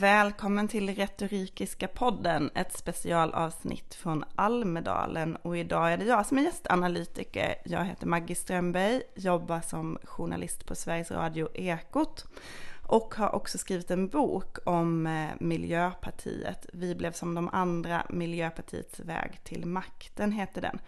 Välkommen 0.00 0.68
till 0.68 0.94
Retorikiska 0.94 1.88
podden, 1.88 2.50
ett 2.54 2.78
specialavsnitt 2.78 3.94
från 3.94 4.24
Almedalen. 4.34 5.36
Och 5.36 5.56
idag 5.56 5.92
är 5.92 5.96
det 5.96 6.04
jag 6.04 6.26
som 6.26 6.38
är 6.38 6.42
gästanalytiker. 6.42 7.54
Jag 7.64 7.84
heter 7.84 8.06
Maggie 8.06 8.36
Strömberg, 8.36 9.02
jobbar 9.16 9.60
som 9.60 9.98
journalist 10.04 10.66
på 10.66 10.74
Sveriges 10.74 11.10
Radio 11.10 11.48
Ekot 11.54 12.26
och 12.90 13.14
har 13.14 13.34
också 13.34 13.58
skrivit 13.58 13.90
en 13.90 14.08
bok 14.08 14.58
om 14.64 15.06
eh, 15.06 15.30
Miljöpartiet. 15.40 16.66
Vi 16.72 16.94
blev 16.94 17.12
som 17.12 17.34
de 17.34 17.48
andra, 17.48 18.06
Miljöpartiets 18.08 19.00
väg 19.00 19.40
till 19.44 19.66
makten 19.66 20.32
heter 20.32 20.60
den. 20.60 20.78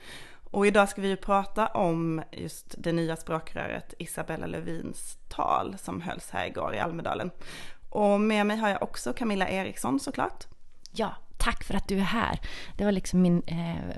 Och 0.50 0.66
idag 0.66 0.88
ska 0.88 1.00
vi 1.00 1.08
ju 1.08 1.16
prata 1.16 1.66
om 1.66 2.22
just 2.32 2.74
det 2.78 2.92
nya 2.92 3.16
språkröret 3.16 3.94
Isabella 3.98 4.46
Lövins 4.46 5.18
tal 5.28 5.78
som 5.78 6.00
hölls 6.00 6.30
här 6.30 6.46
igår 6.46 6.74
i 6.74 6.78
Almedalen. 6.78 7.30
Och 7.88 8.20
med 8.20 8.46
mig 8.46 8.56
har 8.56 8.68
jag 8.68 8.82
också 8.82 9.12
Camilla 9.12 9.48
Eriksson 9.48 10.00
såklart. 10.00 10.46
Ja, 10.92 11.14
tack 11.38 11.64
för 11.64 11.74
att 11.74 11.88
du 11.88 11.96
är 11.96 12.00
här. 12.00 12.40
Det 12.76 12.84
var 12.84 12.92
liksom 12.92 13.22
min 13.22 13.42
eh, 13.46 13.96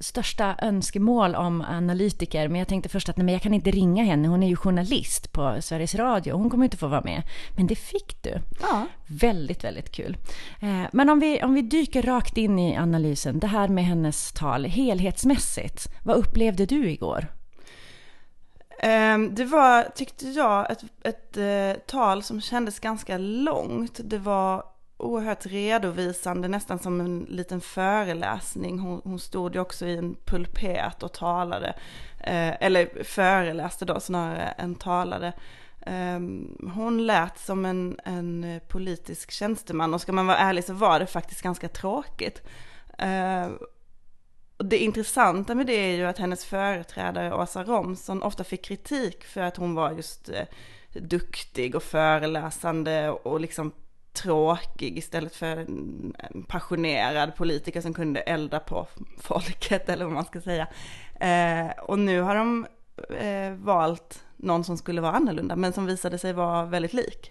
största 0.00 0.56
önskemål 0.62 1.34
om 1.34 1.60
analytiker. 1.60 2.48
Men 2.48 2.58
jag 2.58 2.68
tänkte 2.68 2.88
först 2.88 3.08
att 3.08 3.16
nej, 3.16 3.24
men 3.24 3.32
jag 3.32 3.42
kan 3.42 3.54
inte 3.54 3.70
ringa 3.70 4.04
henne. 4.04 4.28
Hon 4.28 4.42
är 4.42 4.48
ju 4.48 4.56
journalist 4.56 5.32
på 5.32 5.56
Sveriges 5.60 5.94
Radio. 5.94 6.34
Hon 6.34 6.50
kommer 6.50 6.64
inte 6.64 6.76
få 6.76 6.86
vara 6.86 7.00
med. 7.00 7.22
Men 7.56 7.66
det 7.66 7.74
fick 7.74 8.22
du. 8.22 8.38
Ja. 8.60 8.86
Väldigt, 9.06 9.64
väldigt 9.64 9.92
kul. 9.92 10.16
Eh, 10.60 10.82
men 10.92 11.08
om 11.08 11.20
vi, 11.20 11.42
om 11.42 11.54
vi 11.54 11.62
dyker 11.62 12.02
rakt 12.02 12.36
in 12.36 12.58
i 12.58 12.76
analysen. 12.76 13.38
Det 13.38 13.46
här 13.46 13.68
med 13.68 13.84
hennes 13.84 14.32
tal 14.32 14.64
helhetsmässigt. 14.64 15.88
Vad 16.04 16.16
upplevde 16.16 16.66
du 16.66 16.90
igår? 16.90 17.26
Ehm, 18.82 19.34
det 19.34 19.44
var, 19.44 19.82
tyckte 19.94 20.28
jag, 20.28 20.70
ett, 20.70 20.84
ett, 21.04 21.36
eh, 21.36 21.82
tal 21.86 22.22
som 22.22 22.40
kändes 22.40 22.80
ganska 22.80 23.18
långt. 23.18 24.00
Det 24.04 24.18
var 24.18 24.64
oerhört 25.00 25.46
redovisande, 25.46 26.48
nästan 26.48 26.78
som 26.78 27.00
en 27.00 27.26
liten 27.28 27.60
föreläsning. 27.60 28.78
Hon, 28.78 29.00
hon 29.04 29.18
stod 29.18 29.54
ju 29.54 29.60
också 29.60 29.86
i 29.86 29.96
en 29.96 30.16
pulpet 30.24 31.02
och 31.02 31.12
talade, 31.12 31.68
eh, 32.20 32.62
eller 32.62 33.04
föreläste 33.04 33.84
då 33.84 34.00
snarare 34.00 34.42
än 34.42 34.74
talade. 34.74 35.32
Eh, 35.80 36.20
hon 36.74 37.06
lät 37.06 37.38
som 37.38 37.64
en, 37.64 38.00
en 38.04 38.60
politisk 38.68 39.30
tjänsteman 39.30 39.94
och 39.94 40.00
ska 40.00 40.12
man 40.12 40.26
vara 40.26 40.38
ärlig 40.38 40.64
så 40.64 40.72
var 40.72 41.00
det 41.00 41.06
faktiskt 41.06 41.42
ganska 41.42 41.68
tråkigt. 41.68 42.42
Eh, 42.98 43.48
och 44.56 44.66
det 44.66 44.78
intressanta 44.78 45.54
med 45.54 45.66
det 45.66 45.72
är 45.72 45.96
ju 45.96 46.06
att 46.06 46.18
hennes 46.18 46.44
företrädare 46.44 47.34
Åsa 47.34 47.64
Romson 47.64 48.22
ofta 48.22 48.44
fick 48.44 48.64
kritik 48.64 49.24
för 49.24 49.40
att 49.40 49.56
hon 49.56 49.74
var 49.74 49.92
just 49.92 50.28
eh, 50.28 50.44
duktig 50.92 51.74
och 51.74 51.82
föreläsande 51.82 53.10
och 53.10 53.40
liksom 53.40 53.72
tråkig 54.12 54.98
istället 54.98 55.36
för 55.36 55.56
en 55.56 56.44
passionerad 56.48 57.36
politiker 57.36 57.80
som 57.80 57.94
kunde 57.94 58.20
elda 58.20 58.60
på 58.60 58.86
folket 59.18 59.88
eller 59.88 60.04
vad 60.04 60.14
man 60.14 60.24
ska 60.24 60.40
säga. 60.40 60.66
Eh, 61.20 61.70
och 61.82 61.98
nu 61.98 62.20
har 62.20 62.34
de 62.34 62.66
eh, 63.18 63.52
valt 63.52 64.24
någon 64.36 64.64
som 64.64 64.76
skulle 64.76 65.00
vara 65.00 65.12
annorlunda 65.12 65.56
men 65.56 65.72
som 65.72 65.86
visade 65.86 66.18
sig 66.18 66.32
vara 66.32 66.64
väldigt 66.64 66.92
lik. 66.92 67.30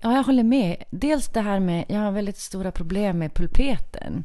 Ja, 0.00 0.14
jag 0.16 0.22
håller 0.22 0.42
med. 0.42 0.84
Dels 0.90 1.28
det 1.28 1.40
här 1.40 1.60
med, 1.60 1.84
jag 1.88 2.00
har 2.00 2.12
väldigt 2.12 2.38
stora 2.38 2.72
problem 2.72 3.18
med 3.18 3.34
pulpeten. 3.34 4.24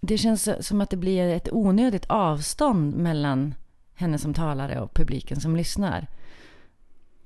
Det 0.00 0.18
känns 0.18 0.66
som 0.66 0.80
att 0.80 0.90
det 0.90 0.96
blir 0.96 1.28
ett 1.28 1.52
onödigt 1.52 2.06
avstånd 2.08 2.96
mellan 2.96 3.54
henne 3.94 4.18
som 4.18 4.34
talare 4.34 4.80
och 4.80 4.94
publiken 4.94 5.40
som 5.40 5.56
lyssnar. 5.56 6.06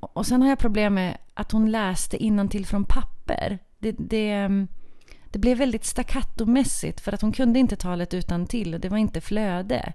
Och 0.02 0.26
sen 0.26 0.42
har 0.42 0.48
jag 0.48 0.58
problem 0.58 0.94
med 0.94 1.18
att 1.34 1.52
hon 1.52 1.70
läste 1.70 2.18
till 2.50 2.66
från 2.66 2.84
papper. 2.84 3.58
Det, 3.78 3.92
det, 3.98 4.30
ehm, 4.30 4.68
det 5.30 5.38
blev 5.38 5.58
väldigt 5.58 5.84
staccatomässigt 5.84 7.00
för 7.00 7.12
att 7.12 7.22
hon 7.22 7.32
kunde 7.32 7.58
inte 7.58 7.76
talet 7.76 8.14
utan 8.14 8.46
till 8.46 8.74
och 8.74 8.80
det 8.80 8.88
var 8.88 8.98
inte 8.98 9.20
flöde. 9.20 9.92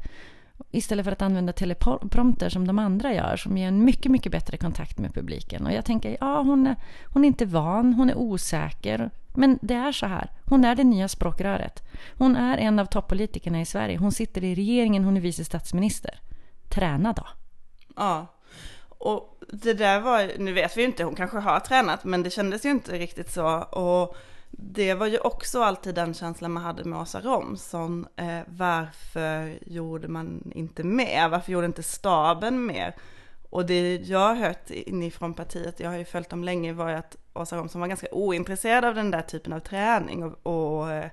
Istället 0.72 1.06
för 1.06 1.12
att 1.12 1.22
använda 1.22 1.54
teleprompter 1.54 2.50
som 2.50 2.68
de 2.68 2.80
andra 2.80 3.14
gör 3.14 3.38
som 3.38 3.58
ger 3.58 3.68
en 3.68 3.86
mycket, 3.86 4.12
mycket 4.12 4.32
bättre 4.32 4.58
kontakt 4.58 5.00
med 5.00 5.14
publiken. 5.14 5.66
Och 5.66 5.72
jag 5.74 5.86
tänker, 5.86 6.18
ja 6.20 6.42
hon 6.42 6.68
är, 6.68 6.76
hon 7.06 7.24
är 7.24 7.28
inte 7.28 7.46
van, 7.46 7.94
hon 7.94 8.10
är 8.10 8.18
osäker. 8.18 9.10
Men 9.36 9.60
det 9.62 9.74
är 9.74 9.92
så 9.92 10.06
här, 10.06 10.32
hon 10.46 10.66
är 10.66 10.76
det 10.76 10.84
nya 10.84 11.08
språkröret. 11.08 11.84
Hon 12.18 12.36
är 12.36 12.58
en 12.58 12.80
av 12.80 12.86
toppolitikerna 12.86 13.62
i 13.62 13.66
Sverige. 13.66 13.98
Hon 13.98 14.12
sitter 14.12 14.44
i 14.44 14.56
regeringen, 14.56 15.04
hon 15.04 15.18
är 15.18 15.22
vice 15.22 15.46
statsminister. 15.46 16.20
Träna 16.70 17.14
då. 17.14 17.28
Ja, 17.96 18.37
och 18.98 19.38
det 19.50 19.74
där 19.74 20.00
var, 20.00 20.32
nu 20.38 20.54
vet 20.54 20.78
vi 20.78 20.82
ju 20.82 20.88
inte, 20.88 21.04
hon 21.04 21.16
kanske 21.16 21.38
har 21.38 21.60
tränat, 21.60 22.04
men 22.04 22.24
det 22.24 22.30
kändes 22.30 22.66
ju 22.66 22.70
inte 22.70 22.92
riktigt 22.92 23.32
så. 23.32 23.58
Och 23.62 24.18
det 24.52 24.94
var 24.94 25.08
ju 25.08 25.18
också 25.18 25.64
alltid 25.64 25.96
den 25.96 26.14
känslan 26.14 26.52
man 26.52 26.64
hade 26.64 26.84
med 26.84 27.00
Åsa 27.00 27.22
Romson. 27.22 28.08
Eh, 28.16 28.40
varför 28.48 29.60
gjorde 29.66 30.08
man 30.08 30.52
inte 30.56 30.84
mer? 30.84 31.30
Varför 31.30 31.52
gjorde 31.52 31.66
inte 31.66 31.84
staben 31.84 32.66
mer? 32.66 32.96
Och 33.50 33.66
det 33.66 33.96
jag 33.96 34.20
har 34.20 34.36
hört 34.36 34.70
inifrån 34.70 35.34
partiet, 35.34 35.80
jag 35.80 35.90
har 35.90 35.98
ju 35.98 36.06
följt 36.06 36.30
dem 36.30 36.44
länge, 36.44 36.74
var 36.74 36.90
ju 36.90 36.96
att 36.96 37.18
Åsa 37.34 37.58
Romson 37.58 37.82
var 37.82 37.88
ganska 37.88 38.08
ointresserad 38.12 38.86
av 38.86 38.96
den 38.96 39.12
där 39.12 39.22
typen 39.22 39.54
av 39.54 39.60
träning 39.60 40.24
och, 40.24 40.80
och 40.80 40.92
eh, 40.92 41.10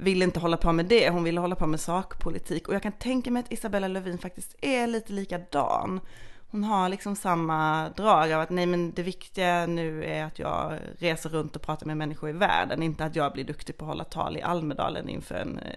ville 0.00 0.24
inte 0.24 0.40
hålla 0.40 0.56
på 0.56 0.72
med 0.72 0.86
det, 0.86 1.10
hon 1.10 1.24
ville 1.24 1.40
hålla 1.40 1.54
på 1.54 1.66
med 1.66 1.80
sakpolitik. 1.80 2.68
Och 2.68 2.74
jag 2.74 2.82
kan 2.82 2.92
tänka 2.92 3.30
mig 3.30 3.40
att 3.40 3.52
Isabella 3.52 3.88
Lövin 3.88 4.18
faktiskt 4.18 4.56
är 4.60 4.86
lite 4.86 5.12
likadan 5.12 6.00
hon 6.50 6.64
har 6.64 6.88
liksom 6.88 7.16
samma 7.16 7.88
drag 7.88 8.32
av 8.32 8.40
att 8.40 8.50
nej 8.50 8.66
men 8.66 8.92
det 8.92 9.02
viktiga 9.02 9.66
nu 9.66 10.04
är 10.04 10.24
att 10.24 10.38
jag 10.38 10.78
reser 10.98 11.30
runt 11.30 11.56
och 11.56 11.62
pratar 11.62 11.86
med 11.86 11.96
människor 11.96 12.30
i 12.30 12.32
världen, 12.32 12.82
inte 12.82 13.04
att 13.04 13.16
jag 13.16 13.32
blir 13.32 13.44
duktig 13.44 13.76
på 13.76 13.84
att 13.84 13.88
hålla 13.88 14.04
tal 14.04 14.36
i 14.36 14.42
Almedalen 14.42 15.08
inför 15.08 15.34
en 15.34 15.58
eh, 15.58 15.72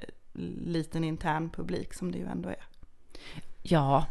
liten 0.66 1.04
intern 1.04 1.50
publik 1.50 1.94
som 1.94 2.12
det 2.12 2.18
ju 2.18 2.26
ändå 2.26 2.50
är. 2.50 2.66
Ja, 3.62 4.06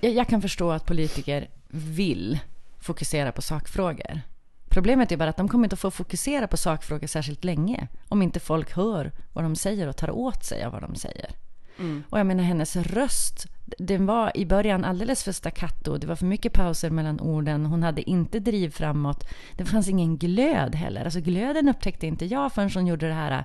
jag 0.00 0.28
kan 0.28 0.42
förstå 0.42 0.70
att 0.70 0.86
politiker 0.86 1.50
vill 1.68 2.38
fokusera 2.80 3.32
på 3.32 3.42
sakfrågor. 3.42 4.20
Problemet 4.68 5.12
är 5.12 5.16
bara 5.16 5.30
att 5.30 5.36
de 5.36 5.48
kommer 5.48 5.64
inte 5.64 5.74
att 5.74 5.80
få 5.80 5.90
fokusera 5.90 6.46
på 6.46 6.56
sakfrågor 6.56 7.06
särskilt 7.06 7.44
länge 7.44 7.88
om 8.08 8.22
inte 8.22 8.40
folk 8.40 8.72
hör 8.72 9.12
vad 9.32 9.44
de 9.44 9.56
säger 9.56 9.88
och 9.88 9.96
tar 9.96 10.10
åt 10.10 10.44
sig 10.44 10.64
av 10.64 10.72
vad 10.72 10.82
de 10.82 10.94
säger. 10.94 11.30
Mm. 11.78 12.04
Och 12.10 12.18
jag 12.18 12.26
menar 12.26 12.44
hennes 12.44 12.76
röst, 12.76 13.46
den 13.78 14.06
var 14.06 14.36
i 14.36 14.46
början 14.46 14.84
alldeles 14.84 15.24
för 15.24 15.32
staccato. 15.32 15.96
Det 15.96 16.06
var 16.06 16.16
för 16.16 16.26
mycket 16.26 16.52
pauser 16.52 16.90
mellan 16.90 17.20
orden. 17.20 17.66
Hon 17.66 17.82
hade 17.82 18.10
inte 18.10 18.40
driv 18.40 18.70
framåt. 18.70 19.28
Det 19.56 19.64
fanns 19.64 19.88
ingen 19.88 20.16
glöd 20.16 20.74
heller. 20.74 21.04
Alltså 21.04 21.20
glöden 21.20 21.68
upptäckte 21.68 22.06
inte 22.06 22.26
jag 22.26 22.52
förrän 22.52 22.70
hon 22.74 22.86
gjorde 22.86 23.08
det 23.08 23.14
här 23.14 23.44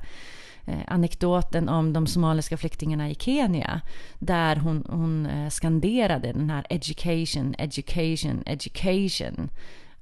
eh, 0.65 0.79
anekdoten 0.87 1.69
om 1.69 1.93
de 1.93 2.07
somaliska 2.07 2.57
flyktingarna 2.57 3.09
i 3.09 3.15
Kenya. 3.15 3.81
Där 4.19 4.55
hon, 4.55 4.85
hon 4.89 5.25
eh, 5.25 5.49
skanderade 5.49 6.33
den 6.33 6.49
här 6.49 6.65
education, 6.69 7.55
education, 7.57 8.43
education. 8.45 9.49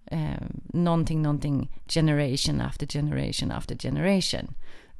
Eh, 0.05 0.41
någonting, 0.73 1.21
någonting, 1.21 1.69
generation 1.87 2.61
after 2.61 2.87
generation 2.87 3.51
after 3.51 3.75
generation. 3.75 4.47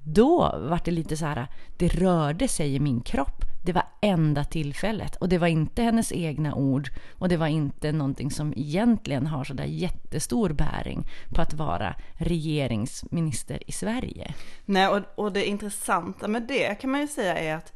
Då 0.05 0.38
var 0.39 0.81
det 0.85 0.91
lite 0.91 1.17
så 1.17 1.25
här, 1.25 1.47
det 1.77 1.88
rörde 1.88 2.47
sig 2.47 2.75
i 2.75 2.79
min 2.79 3.01
kropp. 3.01 3.45
Det 3.66 3.73
var 3.73 3.83
enda 4.01 4.43
tillfället. 4.43 5.16
Och 5.16 5.29
det 5.29 5.38
var 5.38 5.47
inte 5.47 5.81
hennes 5.81 6.11
egna 6.11 6.55
ord. 6.55 6.89
Och 7.19 7.29
det 7.29 7.38
var 7.38 7.47
inte 7.47 7.91
någonting 7.91 8.31
som 8.31 8.53
egentligen 8.57 9.27
har 9.27 9.43
så 9.43 9.53
där 9.53 9.66
jättestor 9.66 10.49
bäring 10.49 11.07
på 11.29 11.41
att 11.41 11.53
vara 11.53 11.95
regeringsminister 12.13 13.69
i 13.69 13.71
Sverige. 13.71 14.33
Nej, 14.66 14.88
och, 14.88 15.01
och 15.16 15.31
det 15.31 15.45
intressanta 15.45 16.28
med 16.28 16.43
det 16.43 16.75
kan 16.75 16.91
man 16.91 17.02
ju 17.02 17.07
säga 17.07 17.37
är 17.37 17.55
att 17.55 17.73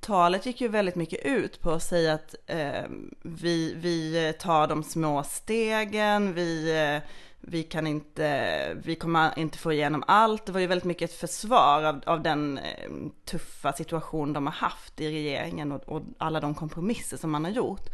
talet 0.00 0.46
gick 0.46 0.60
ju 0.60 0.68
väldigt 0.68 0.96
mycket 0.96 1.26
ut 1.26 1.60
på 1.60 1.70
att 1.70 1.82
säga 1.82 2.14
att 2.14 2.34
eh, 2.46 2.84
vi, 3.22 3.74
vi 3.74 4.32
tar 4.40 4.68
de 4.68 4.82
små 4.82 5.22
stegen, 5.22 6.34
vi 6.34 6.70
eh, 6.70 7.10
vi 7.40 7.62
kan 7.62 7.86
inte, 7.86 8.74
vi 8.74 8.94
kommer 8.94 9.38
inte 9.38 9.58
få 9.58 9.72
igenom 9.72 10.04
allt. 10.06 10.46
Det 10.46 10.52
var 10.52 10.60
ju 10.60 10.66
väldigt 10.66 10.84
mycket 10.84 11.10
ett 11.10 11.16
försvar 11.16 11.82
av, 11.82 12.00
av 12.06 12.22
den 12.22 12.58
eh, 12.58 12.90
tuffa 13.24 13.72
situation 13.72 14.32
de 14.32 14.46
har 14.46 14.54
haft 14.54 15.00
i 15.00 15.10
regeringen 15.10 15.72
och, 15.72 15.82
och 15.88 16.02
alla 16.18 16.40
de 16.40 16.54
kompromisser 16.54 17.16
som 17.16 17.30
man 17.30 17.44
har 17.44 17.52
gjort. 17.52 17.86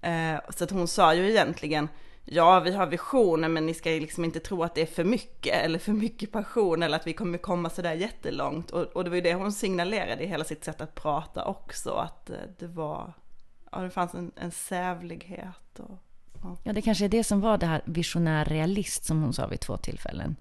Eh, 0.00 0.40
så 0.56 0.64
att 0.64 0.70
hon 0.70 0.88
sa 0.88 1.14
ju 1.14 1.30
egentligen, 1.30 1.88
ja 2.24 2.60
vi 2.60 2.72
har 2.72 2.86
visioner 2.86 3.48
men 3.48 3.66
ni 3.66 3.74
ska 3.74 3.90
liksom 3.90 4.24
inte 4.24 4.40
tro 4.40 4.62
att 4.62 4.74
det 4.74 4.82
är 4.82 4.86
för 4.86 5.04
mycket 5.04 5.64
eller 5.64 5.78
för 5.78 5.92
mycket 5.92 6.32
passion 6.32 6.82
eller 6.82 6.96
att 6.96 7.06
vi 7.06 7.12
kommer 7.12 7.38
komma 7.38 7.70
sådär 7.70 7.94
jättelångt. 7.94 8.70
Och, 8.70 8.82
och 8.82 9.04
det 9.04 9.10
var 9.10 9.14
ju 9.14 9.22
det 9.22 9.34
hon 9.34 9.52
signalerade 9.52 10.22
i 10.22 10.26
hela 10.26 10.44
sitt 10.44 10.64
sätt 10.64 10.80
att 10.80 10.94
prata 10.94 11.44
också, 11.44 11.90
att 11.90 12.30
eh, 12.30 12.36
det 12.58 12.66
var, 12.66 13.12
ja 13.72 13.78
det 13.78 13.90
fanns 13.90 14.14
en, 14.14 14.32
en 14.36 14.50
sävlighet 14.50 15.78
och 15.78 16.07
Ja, 16.62 16.72
det 16.72 16.82
kanske 16.82 17.04
är 17.04 17.08
det 17.08 17.24
som 17.24 17.40
var 17.40 17.58
det 17.58 17.66
här 17.66 17.82
visionär 17.84 18.44
realist 18.44 19.04
som 19.04 19.22
hon 19.22 19.32
sa 19.32 19.46
vid 19.46 19.60
två 19.60 19.76
tillfällen. 19.76 20.36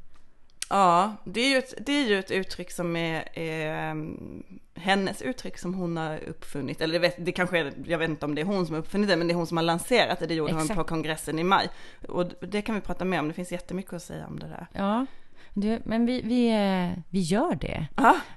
Ja, 0.70 1.16
det 1.24 1.42
är 1.42 1.50
ju 1.50 1.58
ett, 1.58 1.74
det 1.86 1.92
är 1.92 2.08
ju 2.08 2.20
ett 2.20 2.32
uttryck 2.32 2.72
som 2.72 2.96
är, 2.96 3.40
är 3.40 3.92
um, 3.92 4.44
hennes 4.76 5.22
uttryck 5.22 5.58
som 5.58 5.74
hon 5.74 5.98
har 5.98 6.20
uppfunnit. 6.24 6.82
Eller 6.82 6.94
det, 6.94 7.00
vet, 7.00 7.26
det 7.26 7.32
kanske 7.32 7.60
är, 7.60 7.74
jag 7.86 7.98
vet 7.98 8.10
inte 8.10 8.26
om 8.26 8.36
det 8.36 8.42
är 8.42 8.46
hon 8.46 8.66
som 8.66 8.76
har 8.76 8.80
uppfunnit 8.82 9.10
det, 9.10 9.16
men 9.16 9.28
det 9.28 9.34
är 9.34 9.36
hon 9.36 9.48
som 9.48 9.58
har 9.58 9.64
lanserat 9.64 10.20
det. 10.20 10.26
Det 10.26 10.34
gjorde 10.34 10.52
Exakt. 10.52 10.70
hon 10.70 10.78
på 10.78 10.84
kongressen 10.84 11.40
i 11.40 11.44
maj. 11.44 11.70
Och 12.08 12.26
det 12.42 12.62
kan 12.62 12.76
vi 12.76 12.82
prata 12.82 13.06
mer 13.06 13.20
om, 13.20 13.28
det 13.28 13.34
finns 13.34 13.52
jättemycket 13.52 13.94
att 13.94 14.04
säga 14.04 14.28
om 14.28 14.40
det 14.40 14.48
där. 14.48 14.68
Ja, 14.74 15.06
du, 15.54 15.80
men 15.84 16.06
vi, 16.06 16.22
vi, 16.22 16.50
eh, 16.50 17.04
vi 17.10 17.20
gör 17.20 17.56
det. 17.56 17.88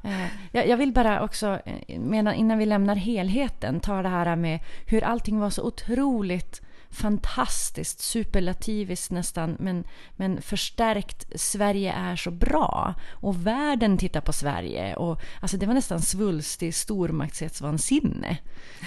Eh, 0.03 0.27
jag, 0.53 0.69
jag 0.69 0.77
vill 0.77 0.93
bara 0.93 1.23
också, 1.23 1.61
eh, 1.67 1.99
medan, 1.99 2.35
innan 2.35 2.59
vi 2.59 2.67
lämnar 2.67 2.95
helheten, 2.97 3.81
ta 3.81 4.03
det 4.03 4.09
här 4.09 4.37
med 4.37 4.61
hur 4.87 5.05
allting 5.05 5.41
var 5.41 5.51
så 5.51 5.63
otroligt 5.63 6.63
fantastiskt, 6.91 8.01
superlativiskt 8.01 9.11
nästan, 9.11 9.57
men, 9.59 9.85
men 10.17 10.43
förstärkt 10.43 11.41
Sverige 11.41 11.93
är 11.93 12.17
så 12.17 12.31
bra. 12.31 12.95
Och 13.11 13.47
världen 13.47 13.99
tittar 13.99 14.21
på 14.21 14.33
Sverige. 14.33 14.97
Och, 14.97 15.21
alltså 15.41 15.57
det 15.57 15.67
var 15.67 15.75
nästan 15.75 16.01
svulstig 16.03 16.75
stormaktshetsvansinne, 16.75 18.39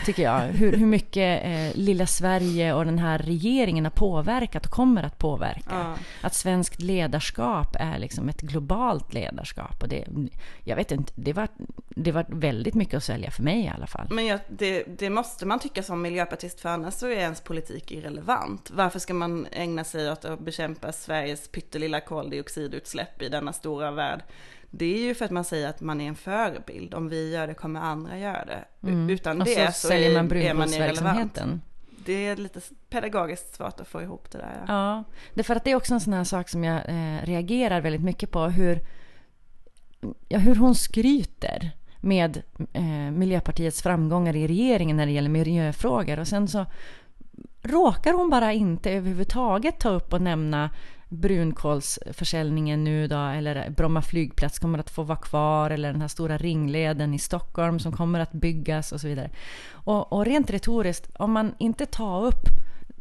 tycker 0.05 0.23
jag. 0.23 0.39
Hur, 0.39 0.77
hur 0.77 0.85
mycket 0.85 1.45
eh, 1.45 1.81
lilla 1.81 2.07
Sverige 2.07 2.73
och 2.73 2.85
den 2.85 2.99
här 2.99 3.19
regeringen 3.19 3.85
har 3.85 3.91
påverkat 3.91 4.65
och 4.65 4.71
kommer 4.71 5.03
att 5.03 5.17
påverka. 5.17 5.61
Ja. 5.69 5.95
Att 6.21 6.33
svenskt 6.33 6.81
ledarskap 6.81 7.75
är 7.79 7.99
liksom 7.99 8.29
ett 8.29 8.41
globalt 8.41 9.13
ledarskap. 9.13 9.83
Och 9.83 9.89
det, 9.89 10.05
jag 10.63 10.75
vet 10.75 10.91
inte, 10.91 11.13
det 11.15 11.33
var, 11.33 11.47
det 11.89 12.11
var 12.11 12.25
väldigt 12.29 12.73
mycket 12.73 12.97
att 12.97 13.03
sälja 13.03 13.31
för 13.31 13.43
mig 13.43 13.59
i 13.59 13.71
alla 13.75 13.87
fall. 13.87 14.07
Men 14.09 14.25
ja, 14.25 14.39
det, 14.49 14.83
det 14.99 15.09
måste 15.09 15.45
man 15.45 15.59
tycka 15.59 15.83
som 15.83 16.01
miljöpartist, 16.01 16.59
för 16.59 16.69
annars 16.69 16.93
så 16.93 17.07
är 17.07 17.11
ens 17.11 17.41
politik 17.41 17.92
irrelevant. 17.93 18.71
Varför 18.71 18.99
ska 18.99 19.13
man 19.13 19.47
ägna 19.51 19.83
sig 19.83 20.11
åt 20.11 20.25
att 20.25 20.39
bekämpa 20.39 20.91
Sveriges 20.91 21.47
pyttelilla 21.47 21.99
koldioxidutsläpp 21.99 23.21
i 23.21 23.29
denna 23.29 23.53
stora 23.53 23.91
värld? 23.91 24.23
Det 24.69 24.85
är 24.85 24.99
ju 24.99 25.15
för 25.15 25.25
att 25.25 25.31
man 25.31 25.43
säger 25.43 25.69
att 25.69 25.81
man 25.81 26.01
är 26.01 26.07
en 26.07 26.15
förebild. 26.15 26.93
Om 26.93 27.09
vi 27.09 27.31
gör 27.31 27.47
det 27.47 27.53
kommer 27.53 27.79
andra 27.79 28.17
göra 28.17 28.45
det. 28.45 28.87
Mm. 28.87 29.09
Utan 29.09 29.41
och 29.41 29.47
det 29.47 29.73
så, 29.73 29.87
så 29.87 29.93
är, 29.93 30.13
man, 30.13 30.31
är 30.31 30.53
man 30.53 30.73
irrelevant. 30.73 31.39
Det 32.05 32.27
är 32.27 32.35
lite 32.35 32.61
pedagogiskt 32.89 33.55
svårt 33.55 33.79
att 33.79 33.87
få 33.87 34.01
ihop 34.01 34.31
det 34.31 34.37
där. 34.37 34.63
Ja, 34.67 34.73
ja 34.73 35.03
det 35.33 35.41
är 35.41 35.43
för 35.43 35.55
att 35.55 35.63
det 35.63 35.71
är 35.71 35.75
också 35.75 35.93
en 35.93 36.01
sån 36.01 36.13
här 36.13 36.23
sak 36.23 36.49
som 36.49 36.63
jag 36.63 36.81
eh, 36.89 37.25
reagerar 37.25 37.81
väldigt 37.81 38.03
mycket 38.03 38.31
på. 38.31 38.45
Hur, 38.45 38.79
ja, 40.27 40.39
hur 40.39 40.55
hon 40.55 40.75
skryter 40.75 41.71
med 42.01 42.41
eh, 42.73 43.11
Miljöpartiets 43.11 43.81
framgångar 43.81 44.35
i 44.35 44.47
regeringen 44.47 44.97
när 44.97 45.05
det 45.05 45.11
gäller 45.11 45.29
miljöfrågor. 45.29 46.19
Och 46.19 46.27
sen 46.27 46.47
så 46.47 46.65
råkar 47.63 48.13
hon 48.13 48.29
bara 48.29 48.53
inte 48.53 48.91
överhuvudtaget 48.91 49.79
ta 49.79 49.89
upp 49.89 50.13
och 50.13 50.21
nämna 50.21 50.69
brunkolsförsäljningen 51.09 52.83
nu 52.83 53.07
då, 53.07 53.15
eller 53.15 53.69
Bromma 53.69 54.01
flygplats 54.01 54.59
kommer 54.59 54.79
att 54.79 54.89
få 54.89 55.03
vara 55.03 55.17
kvar, 55.17 55.69
eller 55.69 55.91
den 55.91 56.01
här 56.01 56.07
stora 56.07 56.37
ringleden 56.37 57.13
i 57.13 57.19
Stockholm 57.19 57.79
som 57.79 57.91
kommer 57.91 58.19
att 58.19 58.31
byggas 58.31 58.91
och 58.91 59.01
så 59.01 59.07
vidare. 59.07 59.29
Och, 59.71 60.13
och 60.13 60.25
rent 60.25 60.49
retoriskt, 60.49 61.15
om 61.15 61.31
man 61.31 61.55
inte 61.59 61.85
tar 61.85 62.25
upp 62.25 62.45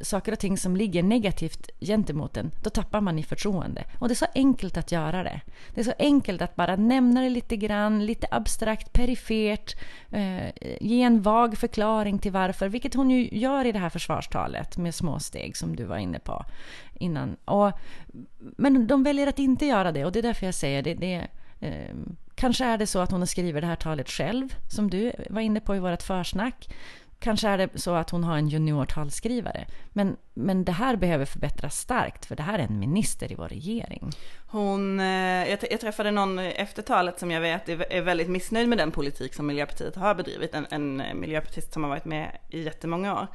saker 0.03 0.33
och 0.33 0.39
ting 0.39 0.59
som 0.59 0.77
ligger 0.77 1.03
negativt 1.03 1.71
gentemot 1.81 2.37
en, 2.37 2.51
då 2.63 2.71
tappar 2.71 3.01
man 3.01 3.19
i 3.19 3.23
förtroende. 3.23 3.85
Och 3.99 4.09
det 4.09 4.13
är 4.13 4.17
så 4.17 4.27
enkelt 4.35 4.77
att 4.77 4.93
göra 4.93 5.23
det. 5.23 5.41
Det 5.75 5.81
är 5.81 5.85
så 5.85 5.95
enkelt 5.99 6.43
att 6.43 6.57
bara 6.57 6.77
nämna 6.77 7.23
det 7.23 7.29
lite 7.29 7.57
grann, 7.57 8.07
lite 8.07 8.27
abstrakt, 8.31 8.93
perifert, 8.93 9.77
eh, 10.11 10.51
ge 10.81 11.03
en 11.03 11.23
vag 11.23 11.59
förklaring 11.59 12.19
till 12.19 12.33
varför, 12.33 12.69
vilket 12.69 12.95
hon 12.95 13.11
ju 13.11 13.29
gör 13.33 13.65
i 13.65 13.73
det 13.73 13.79
här 13.79 13.91
försvarstalet 13.91 14.77
med 14.77 14.95
små 14.95 15.19
steg 15.19 15.57
som 15.57 15.77
du 15.77 15.85
var 15.85 15.97
inne 15.97 16.19
på 16.19 16.45
innan. 16.95 17.37
Och, 17.45 17.73
men 18.39 18.87
de 18.87 19.03
väljer 19.03 19.27
att 19.27 19.39
inte 19.39 19.67
göra 19.67 19.93
det 19.93 20.05
och 20.05 20.13
det 20.13 20.19
är 20.19 20.23
därför 20.23 20.47
jag 20.47 20.55
säger 20.55 20.83
det. 20.83 20.95
det 20.95 21.27
eh, 21.61 21.95
Kanske 22.35 22.65
är 22.65 22.79
det 22.79 22.87
så 22.87 22.99
att 22.99 23.11
hon 23.11 23.21
har 23.21 23.27
skrivit 23.27 23.63
det 23.63 23.67
här 23.67 23.77
talet 23.77 24.11
själv, 24.11 24.55
som 24.69 24.91
du 24.91 25.13
var 25.31 25.41
inne 25.41 25.61
på 25.61 25.77
i 25.77 25.79
vårt 25.79 26.03
försnack. 26.03 26.69
Kanske 27.23 27.49
är 27.49 27.59
det 27.59 27.69
så 27.75 27.95
att 27.95 28.11
hon 28.11 28.25
har 28.25 28.37
en 28.37 28.49
juniortalskrivare. 28.49 29.67
Men, 29.93 30.17
men 30.35 30.65
det 30.65 30.73
här 30.73 30.97
behöver 30.97 31.25
förbättras 31.25 31.79
starkt, 31.79 32.27
för 32.27 32.37
det 32.37 32.43
här 32.43 32.59
är 32.59 32.63
en 32.63 32.79
minister 32.79 33.33
i 33.33 33.35
vår 33.35 33.49
regering. 33.49 34.11
Hon, 34.47 35.01
eh, 35.01 35.51
jag, 35.51 35.59
jag 35.71 35.81
träffade 35.81 36.11
någon 36.11 36.39
efter 36.39 36.83
talet 36.83 37.19
som 37.19 37.31
jag 37.31 37.41
vet 37.41 37.69
är 37.69 38.01
väldigt 38.01 38.29
missnöjd 38.29 38.69
med 38.69 38.79
den 38.79 38.91
politik 38.91 39.35
som 39.35 39.47
Miljöpartiet 39.47 39.97
har 39.97 40.15
bedrivit. 40.15 40.55
En, 40.55 40.67
en 40.71 41.21
miljöpartist 41.21 41.73
som 41.73 41.83
har 41.83 41.91
varit 41.91 42.05
med 42.05 42.39
i 42.51 42.63
jättemånga 42.63 43.15
år. 43.15 43.27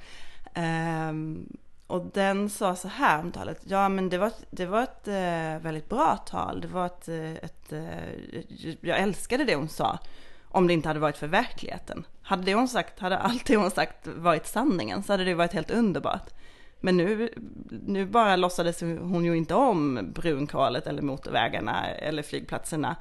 Um, 0.62 1.58
och 1.88 2.06
den 2.14 2.50
sa 2.50 2.76
så 2.76 2.88
här 2.88 3.20
om 3.20 3.32
talet, 3.32 3.62
ja 3.64 3.90
men 3.90 4.10
det 4.10 4.18
var, 4.18 4.32
det 4.50 4.66
var 4.66 4.84
ett 4.84 5.08
uh, 5.08 5.64
väldigt 5.64 5.90
bra 5.90 6.18
tal, 6.18 6.62
det 6.62 6.68
var 6.68 6.86
ett, 6.86 7.08
eh, 7.08 7.32
ett, 7.32 7.74
uh, 7.74 8.78
jag 8.82 9.00
älskade 9.00 9.44
det 9.44 9.56
hon 9.56 9.70
sa. 9.70 10.00
Om 10.50 10.68
det 10.68 10.74
inte 10.74 10.88
hade 10.88 11.00
varit 11.00 11.18
för 11.18 11.28
verkligheten. 11.28 12.06
Hade 12.22 12.44
det 12.44 12.54
hon 12.54 12.68
sagt, 12.68 13.00
hade 13.00 13.18
allt 13.18 13.46
det 13.46 13.58
hon 13.58 13.72
sagt 13.72 14.08
varit 14.08 14.48
sanningen 14.48 15.04
så 15.04 15.14
hade 15.14 15.24
det 15.24 15.34
varit 15.34 15.54
helt 15.54 15.72
underbart. 15.72 16.30
Men 16.80 16.98
nu, 16.98 17.30
nu 17.70 18.06
bara 18.06 18.36
låtsades 18.36 18.82
hon 18.82 19.26
ju 19.26 19.38
inte 19.38 19.56
om 19.56 20.12
brunkolet 20.14 20.88
eller 20.88 21.02
motorvägarna 21.02 21.88
eller 21.90 22.24
flygplatserna. 22.24 22.96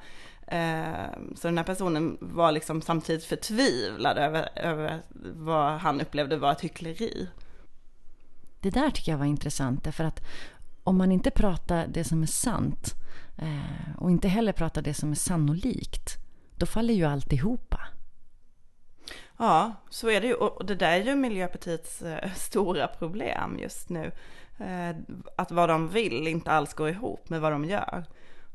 Eh, 0.47 1.11
så 1.35 1.47
den 1.47 1.57
här 1.57 1.65
personen 1.65 2.17
var 2.21 2.51
liksom 2.51 2.81
samtidigt 2.81 3.25
förtvivlad 3.25 4.17
över, 4.17 4.49
över 4.55 5.01
vad 5.35 5.79
han 5.79 6.01
upplevde 6.01 6.37
var 6.37 6.51
ett 6.51 6.61
hyckleri. 6.61 7.27
Det 8.59 8.69
där 8.69 8.91
tycker 8.91 9.11
jag 9.11 9.19
var 9.19 9.25
intressant, 9.25 9.83
därför 9.83 10.03
att 10.03 10.21
om 10.83 10.97
man 10.97 11.11
inte 11.11 11.31
pratar 11.31 11.87
det 11.87 12.03
som 12.03 12.23
är 12.23 12.27
sant 12.27 12.93
eh, 13.37 13.97
och 13.97 14.11
inte 14.11 14.27
heller 14.27 14.51
pratar 14.51 14.81
det 14.81 14.93
som 14.93 15.11
är 15.11 15.15
sannolikt 15.15 16.26
då 16.57 16.65
faller 16.65 16.93
ju 16.93 17.05
alltihopa. 17.05 17.79
Ja, 19.37 19.73
så 19.89 20.09
är 20.09 20.21
det 20.21 20.27
ju. 20.27 20.33
Och 20.33 20.65
det 20.65 20.75
där 20.75 20.91
är 20.91 21.03
ju 21.03 21.15
Miljöpartiets 21.15 22.01
eh, 22.01 22.31
stora 22.33 22.87
problem 22.87 23.59
just 23.59 23.89
nu. 23.89 24.11
Eh, 24.57 24.95
att 25.35 25.51
vad 25.51 25.69
de 25.69 25.89
vill 25.89 26.27
inte 26.27 26.51
alls 26.51 26.73
går 26.73 26.89
ihop 26.89 27.29
med 27.29 27.41
vad 27.41 27.51
de 27.51 27.65
gör. 27.65 28.05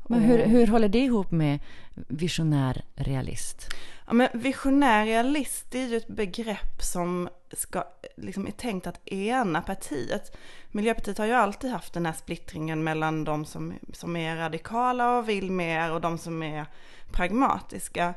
Men 0.07 0.21
hur, 0.21 0.45
hur 0.45 0.67
håller 0.67 0.89
det 0.89 0.99
ihop 0.99 1.31
med 1.31 1.59
visionär 1.93 2.83
realist? 2.95 3.73
Ja, 4.07 4.13
men 4.13 4.27
visionär 4.33 5.05
realist 5.05 5.75
är 5.75 5.87
ju 5.87 5.97
ett 5.97 6.07
begrepp 6.07 6.81
som 6.81 7.29
ska, 7.51 7.83
liksom 8.17 8.47
är 8.47 8.51
tänkt 8.51 8.87
att 8.87 9.07
ena 9.07 9.61
partiet. 9.61 10.37
Miljöpartiet 10.71 11.17
har 11.17 11.25
ju 11.25 11.33
alltid 11.33 11.71
haft 11.71 11.93
den 11.93 12.05
här 12.05 12.13
splittringen 12.13 12.83
mellan 12.83 13.23
de 13.23 13.45
som, 13.45 13.73
som 13.93 14.15
är 14.15 14.35
radikala 14.35 15.17
och 15.17 15.29
vill 15.29 15.51
mer 15.51 15.91
och 15.91 16.01
de 16.01 16.17
som 16.17 16.43
är 16.43 16.65
pragmatiska. 17.11 18.13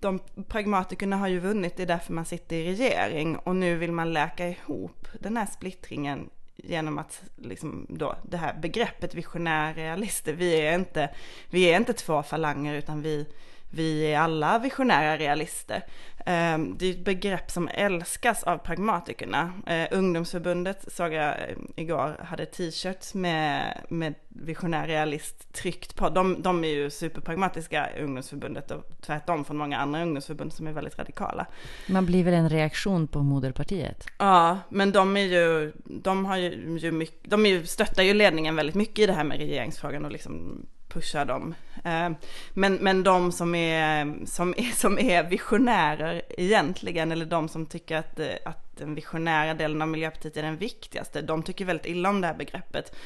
De 0.00 0.18
pragmatikerna 0.48 1.16
har 1.16 1.28
ju 1.28 1.38
vunnit, 1.38 1.76
det 1.76 1.82
är 1.82 1.86
därför 1.86 2.12
man 2.12 2.24
sitter 2.24 2.56
i 2.56 2.68
regering 2.70 3.36
och 3.36 3.56
nu 3.56 3.76
vill 3.76 3.92
man 3.92 4.12
läka 4.12 4.48
ihop 4.48 5.08
den 5.20 5.36
här 5.36 5.46
splittringen 5.46 6.30
genom 6.56 6.98
att 6.98 7.22
liksom 7.36 7.86
då 7.88 8.16
det 8.22 8.36
här 8.36 8.54
begreppet 8.54 9.14
visionär 9.14 9.74
realister, 9.74 10.32
vi 10.32 10.60
är 10.60 10.74
inte, 10.74 11.10
vi 11.50 11.70
är 11.70 11.76
inte 11.76 11.92
två 11.92 12.22
falanger 12.22 12.74
utan 12.74 13.02
vi, 13.02 13.26
vi 13.70 14.12
är 14.12 14.18
alla 14.18 14.58
visionära 14.58 15.16
realister. 15.16 15.82
Ehm, 16.26 16.76
det 16.78 16.86
är 16.86 16.90
ett 16.90 17.04
begrepp 17.04 17.50
som 17.50 17.68
älskas 17.68 18.42
av 18.42 18.58
pragmatikerna. 18.58 19.52
Eh, 19.66 19.86
ungdomsförbundet 19.90 20.92
såg 20.92 21.12
jag 21.12 21.28
eh, 21.28 21.56
igår 21.76 22.16
hade 22.24 22.46
t-shirts 22.46 23.14
med, 23.14 23.80
med 23.88 24.14
visionär 24.28 24.86
realist 24.86 25.52
tryckt 25.52 25.96
på. 25.96 26.08
De, 26.08 26.42
de 26.42 26.64
är 26.64 26.68
ju 26.68 26.90
superpragmatiska 26.90 27.88
ungdomsförbundet 28.00 28.70
och 28.70 28.84
tvärtom 29.00 29.44
från 29.44 29.56
många 29.56 29.78
andra 29.78 30.02
ungdomsförbund 30.02 30.52
som 30.52 30.66
är 30.66 30.72
väldigt 30.72 30.98
radikala. 30.98 31.46
Man 31.88 32.06
blir 32.06 32.24
väl 32.24 32.34
en 32.34 32.48
reaktion 32.48 33.08
på 33.08 33.22
moderpartiet? 33.22 34.06
Ja, 34.18 34.58
men 34.68 34.92
de 34.92 35.16
är 35.16 35.20
ju, 35.20 35.72
de 35.84 36.24
har 36.24 36.36
ju, 36.36 36.78
ju 36.78 36.92
mycket, 36.92 37.30
de 37.30 37.46
är 37.46 37.50
ju, 37.50 37.66
stöttar 37.66 38.02
ju 38.02 38.14
ledningen 38.14 38.56
väldigt 38.56 38.76
mycket 38.76 38.98
i 38.98 39.06
det 39.06 39.12
här 39.12 39.24
med 39.24 39.38
regeringsfrågan 39.38 40.04
och 40.04 40.12
liksom 40.12 40.66
pusha 40.96 41.24
dem. 41.24 41.54
Eh, 41.84 42.10
men, 42.54 42.74
men 42.74 43.02
de 43.02 43.32
som 43.32 43.54
är, 43.54 44.26
som, 44.26 44.54
är, 44.56 44.76
som 44.76 44.98
är 44.98 45.22
visionärer 45.22 46.22
egentligen, 46.38 47.12
eller 47.12 47.26
de 47.26 47.48
som 47.48 47.66
tycker 47.66 47.96
att, 47.96 48.20
eh, 48.20 48.28
att 48.44 48.76
den 48.76 48.94
visionära 48.94 49.54
delen 49.54 49.82
av 49.82 49.88
Miljöpartiet 49.88 50.36
är 50.36 50.42
den 50.42 50.56
viktigaste, 50.56 51.22
de 51.22 51.42
tycker 51.42 51.64
väldigt 51.64 51.86
illa 51.86 52.08
om 52.08 52.20
det 52.20 52.26
här 52.26 52.34
begreppet. 52.34 52.96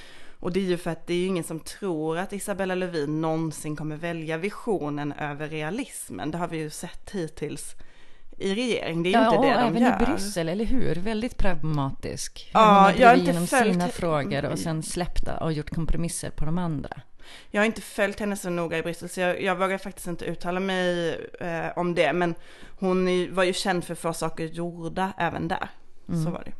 Och 0.40 0.52
det 0.52 0.60
är 0.60 0.64
ju 0.64 0.76
för 0.76 0.90
att 0.90 1.06
det 1.06 1.14
är 1.14 1.18
ju 1.18 1.26
ingen 1.26 1.44
som 1.44 1.60
tror 1.60 2.18
att 2.18 2.32
Isabella 2.32 2.74
Lövin 2.74 3.20
någonsin 3.20 3.76
kommer 3.76 3.96
välja 3.96 4.36
visionen 4.36 5.12
över 5.12 5.48
realismen. 5.48 6.30
Det 6.30 6.38
har 6.38 6.48
vi 6.48 6.58
ju 6.58 6.70
sett 6.70 7.10
hittills 7.10 7.74
i 8.38 8.54
regering. 8.54 9.02
Det 9.02 9.08
är 9.08 9.10
ju 9.10 9.18
ja, 9.18 9.34
inte 9.34 9.46
det 9.46 9.54
de 9.54 9.68
även 9.68 9.82
gör. 9.82 10.02
i 10.02 10.06
Bryssel, 10.06 10.48
eller 10.48 10.64
hur? 10.64 10.94
Väldigt 10.94 11.36
pragmatisk. 11.36 12.50
Ja, 12.52 12.92
hon 12.96 13.04
har 13.04 13.16
igenom 13.16 13.46
följt... 13.46 13.72
sina 13.72 13.88
frågor 13.88 14.44
och 14.44 14.58
sen 14.58 14.82
släppta 14.82 15.36
och 15.36 15.52
gjort 15.52 15.70
kompromisser 15.70 16.30
på 16.30 16.44
de 16.44 16.58
andra. 16.58 17.00
Jag 17.50 17.60
har 17.60 17.66
inte 17.66 17.80
följt 17.80 18.20
henne 18.20 18.36
så 18.36 18.50
noga 18.50 18.78
i 18.78 18.82
Bryssel 18.82 19.08
så 19.08 19.20
jag, 19.20 19.42
jag 19.42 19.56
vågar 19.56 19.78
faktiskt 19.78 20.06
inte 20.06 20.24
uttala 20.24 20.60
mig 20.60 21.14
eh, 21.40 21.78
om 21.78 21.94
det. 21.94 22.12
Men 22.12 22.34
hon 22.78 23.34
var 23.34 23.44
ju 23.44 23.52
känd 23.52 23.84
för 23.84 23.92
att 23.92 23.98
få 23.98 24.12
saker 24.12 24.44
gjorda 24.44 25.12
även 25.18 25.48
där. 25.48 25.68
Mm. 26.08 26.24
Så 26.24 26.30
var 26.30 26.42
det. 26.44 26.52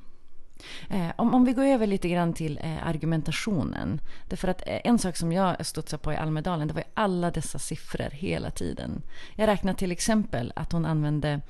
Eh, 0.91 1.13
om, 1.17 1.35
om 1.35 1.45
vi 1.45 1.53
går 1.53 1.65
över 1.65 1.87
lite 1.87 2.09
grann 2.09 2.33
till 2.33 2.59
eh, 2.63 2.87
argumentationen. 2.87 4.01
Därför 4.29 4.49
att 4.49 4.63
eh, 4.67 4.81
en 4.85 4.99
sak 4.99 5.17
som 5.17 5.33
jag 5.33 5.67
studsade 5.67 6.03
på 6.03 6.13
i 6.13 6.17
Almedalen, 6.17 6.69
det 6.69 6.75
var 6.75 6.85
alla 6.95 7.31
dessa 7.31 7.59
siffror 7.59 8.11
hela 8.11 8.51
tiden. 8.51 9.03
Jag 9.37 9.47
räknade 9.47 9.79
till 9.79 9.93
exempel 9.93 10.53
att 10.57 10.73
hon 10.73 10.85
använde 10.85 11.41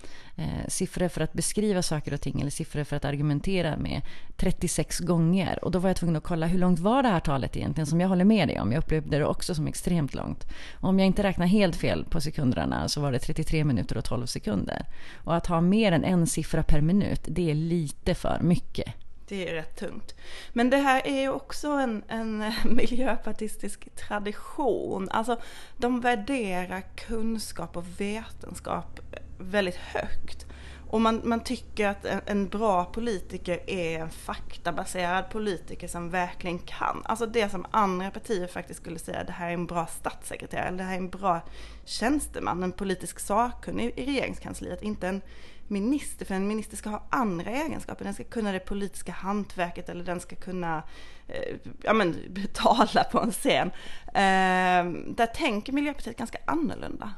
eh, 0.40 0.68
siffror 0.68 1.08
för 1.08 1.20
att 1.20 1.32
beskriva 1.32 1.82
saker 1.82 2.14
och 2.14 2.20
ting 2.20 2.40
eller 2.40 2.50
siffror 2.50 2.84
för 2.84 2.96
att 2.96 3.04
argumentera 3.04 3.76
med 3.76 4.02
36 4.36 4.98
gånger. 5.00 5.64
Och 5.64 5.70
då 5.70 5.78
var 5.78 5.88
jag 5.88 5.96
tvungen 5.96 6.16
att 6.16 6.22
kolla 6.22 6.46
hur 6.46 6.58
långt 6.58 6.78
var 6.78 7.02
det 7.02 7.08
här 7.08 7.20
talet 7.20 7.56
egentligen 7.56 7.86
som 7.86 8.00
jag 8.00 8.08
håller 8.08 8.24
med 8.24 8.48
dig 8.48 8.60
om. 8.60 8.72
Jag 8.72 8.78
upplevde 8.78 9.18
det 9.18 9.24
också 9.24 9.54
som 9.54 9.66
extremt 9.66 10.14
långt. 10.14 10.46
Och 10.80 10.88
om 10.88 10.98
jag 10.98 11.06
inte 11.06 11.22
räknar 11.22 11.46
helt 11.46 11.76
fel 11.76 12.04
på 12.04 12.20
sekunderna 12.20 12.88
så 12.88 13.00
var 13.00 13.12
det 13.12 13.18
33 13.18 13.64
minuter 13.64 13.96
och 13.96 14.04
12 14.04 14.26
sekunder. 14.26 14.86
Och 15.24 15.36
att 15.36 15.46
ha 15.46 15.60
mer 15.60 15.92
än 15.92 16.04
en 16.04 16.26
siffra 16.26 16.62
per 16.62 16.80
minut, 16.80 17.20
det 17.24 17.50
är 17.50 17.54
lite 17.54 18.14
för 18.14 18.38
mycket. 18.42 18.94
Det 19.28 19.48
är 19.48 19.54
rätt 19.54 19.76
tungt. 19.76 20.14
Men 20.52 20.70
det 20.70 20.76
här 20.76 21.06
är 21.06 21.20
ju 21.20 21.28
också 21.28 21.68
en, 21.68 22.02
en 22.08 22.52
miljöpartistisk 22.64 23.94
tradition. 23.94 25.08
Alltså 25.10 25.40
de 25.76 26.00
värderar 26.00 26.82
kunskap 26.96 27.76
och 27.76 27.84
vetenskap 28.00 29.00
väldigt 29.40 29.76
högt. 29.76 30.46
Och 30.90 31.00
man, 31.00 31.20
man 31.24 31.40
tycker 31.40 31.88
att 31.88 32.04
en, 32.04 32.20
en, 32.26 32.48
bra 32.48 32.84
politiker 32.84 33.60
är 33.66 33.98
en 33.98 34.10
faktabaserad 34.10 35.30
politiker 35.30 35.88
som 35.88 36.10
verkligen 36.10 36.58
kan. 36.58 37.02
Alltså 37.04 37.26
det 37.26 37.48
som 37.48 37.66
andra 37.70 38.10
partier 38.10 38.46
faktiskt 38.46 38.80
skulle 38.80 38.98
säga, 38.98 39.24
det 39.24 39.32
här 39.32 39.48
är 39.48 39.54
en 39.54 39.66
bra 39.66 39.86
statssekreterare, 39.86 40.68
eller 40.68 40.78
det 40.78 40.84
här 40.84 40.92
är 40.92 40.98
en 40.98 41.10
bra 41.10 41.40
tjänsteman, 41.84 42.62
en 42.62 42.72
politisk 42.72 43.20
sakkunnig 43.20 43.92
i 43.96 44.06
regeringskansliet, 44.06 44.82
inte 44.82 45.08
en 45.08 45.22
minister, 45.68 46.24
för 46.24 46.34
en 46.34 46.48
minister 46.48 46.76
ska 46.76 46.90
ha 46.90 47.06
andra 47.10 47.50
egenskaper. 47.50 48.04
Den 48.04 48.14
ska 48.14 48.24
kunna 48.24 48.52
det 48.52 48.60
politiska 48.60 49.12
hantverket 49.12 49.88
eller 49.88 50.04
den 50.04 50.20
ska 50.20 50.36
kunna 50.36 50.82
eh, 51.28 51.56
ja, 51.82 51.92
men, 51.92 52.16
betala 52.28 53.04
på 53.04 53.20
en 53.20 53.32
scen. 53.32 53.70
Eh, 54.06 55.12
där 55.14 55.34
tänker 55.34 55.72
Miljöpartiet 55.72 56.18
ganska 56.18 56.38
annorlunda. 56.44 57.12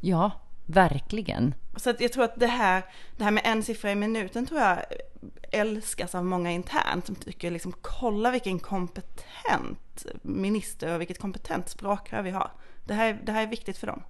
Ja, 0.00 0.30
verkligen. 0.66 1.54
Så 1.76 1.90
att 1.90 2.00
jag 2.00 2.12
tror 2.12 2.24
att 2.24 2.40
det 2.40 2.46
här, 2.46 2.82
det 3.16 3.24
här 3.24 3.30
med 3.30 3.42
en 3.46 3.62
siffra 3.62 3.92
i 3.92 3.94
minuten 3.94 4.46
tror 4.46 4.60
jag 4.60 4.78
älskas 5.52 6.14
av 6.14 6.24
många 6.24 6.52
internt 6.52 7.06
som 7.06 7.14
tycker 7.14 7.50
liksom 7.50 7.74
kolla 7.80 8.30
vilken 8.30 8.58
kompetent 8.58 10.06
minister 10.22 10.94
och 10.94 11.00
vilket 11.00 11.18
kompetent 11.18 11.68
språkrör 11.68 12.22
vi 12.22 12.30
har. 12.30 12.50
Det 12.84 12.94
här, 12.94 13.20
det 13.24 13.32
här 13.32 13.42
är 13.42 13.46
viktigt 13.46 13.78
för 13.78 13.86
dem. 13.86 14.02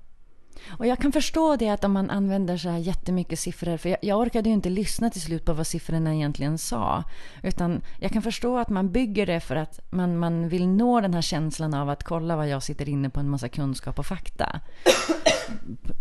Och 0.79 0.87
jag 0.87 0.99
kan 0.99 1.13
förstå 1.13 1.57
det 1.57 1.69
att 1.69 1.85
om 1.85 1.93
man 1.93 2.11
använder 2.11 2.57
så 2.57 2.69
här 2.69 2.79
jättemycket 2.79 3.39
siffror, 3.39 3.77
för 3.77 3.89
jag, 3.89 3.99
jag 4.03 4.19
orkade 4.19 4.49
ju 4.49 4.55
inte 4.55 4.71
lyssna 4.71 5.11
till 5.11 5.21
slut 5.21 5.45
på 5.45 5.53
vad 5.53 5.67
siffrorna 5.67 6.15
egentligen 6.15 6.59
sa. 6.59 7.05
Utan 7.43 7.83
jag 8.01 8.11
kan 8.11 8.23
förstå 8.23 8.59
att 8.59 8.69
man 8.69 8.93
bygger 8.93 9.27
det 9.27 9.41
för 9.41 9.57
att 9.57 9.81
man, 9.91 10.19
man 10.19 10.49
vill 10.49 10.69
nå 10.69 11.01
den 11.01 11.15
här 11.15 11.23
känslan 11.23 11.75
av 11.75 11.91
att 11.91 12.05
kolla 12.05 12.37
vad 12.37 12.49
jag 12.49 12.63
sitter 12.63 12.89
inne 12.89 13.11
på 13.11 13.21
en 13.21 13.31
massa 13.31 13.49
kunskap 13.49 13.99
och 13.99 14.07
fakta. 14.07 14.61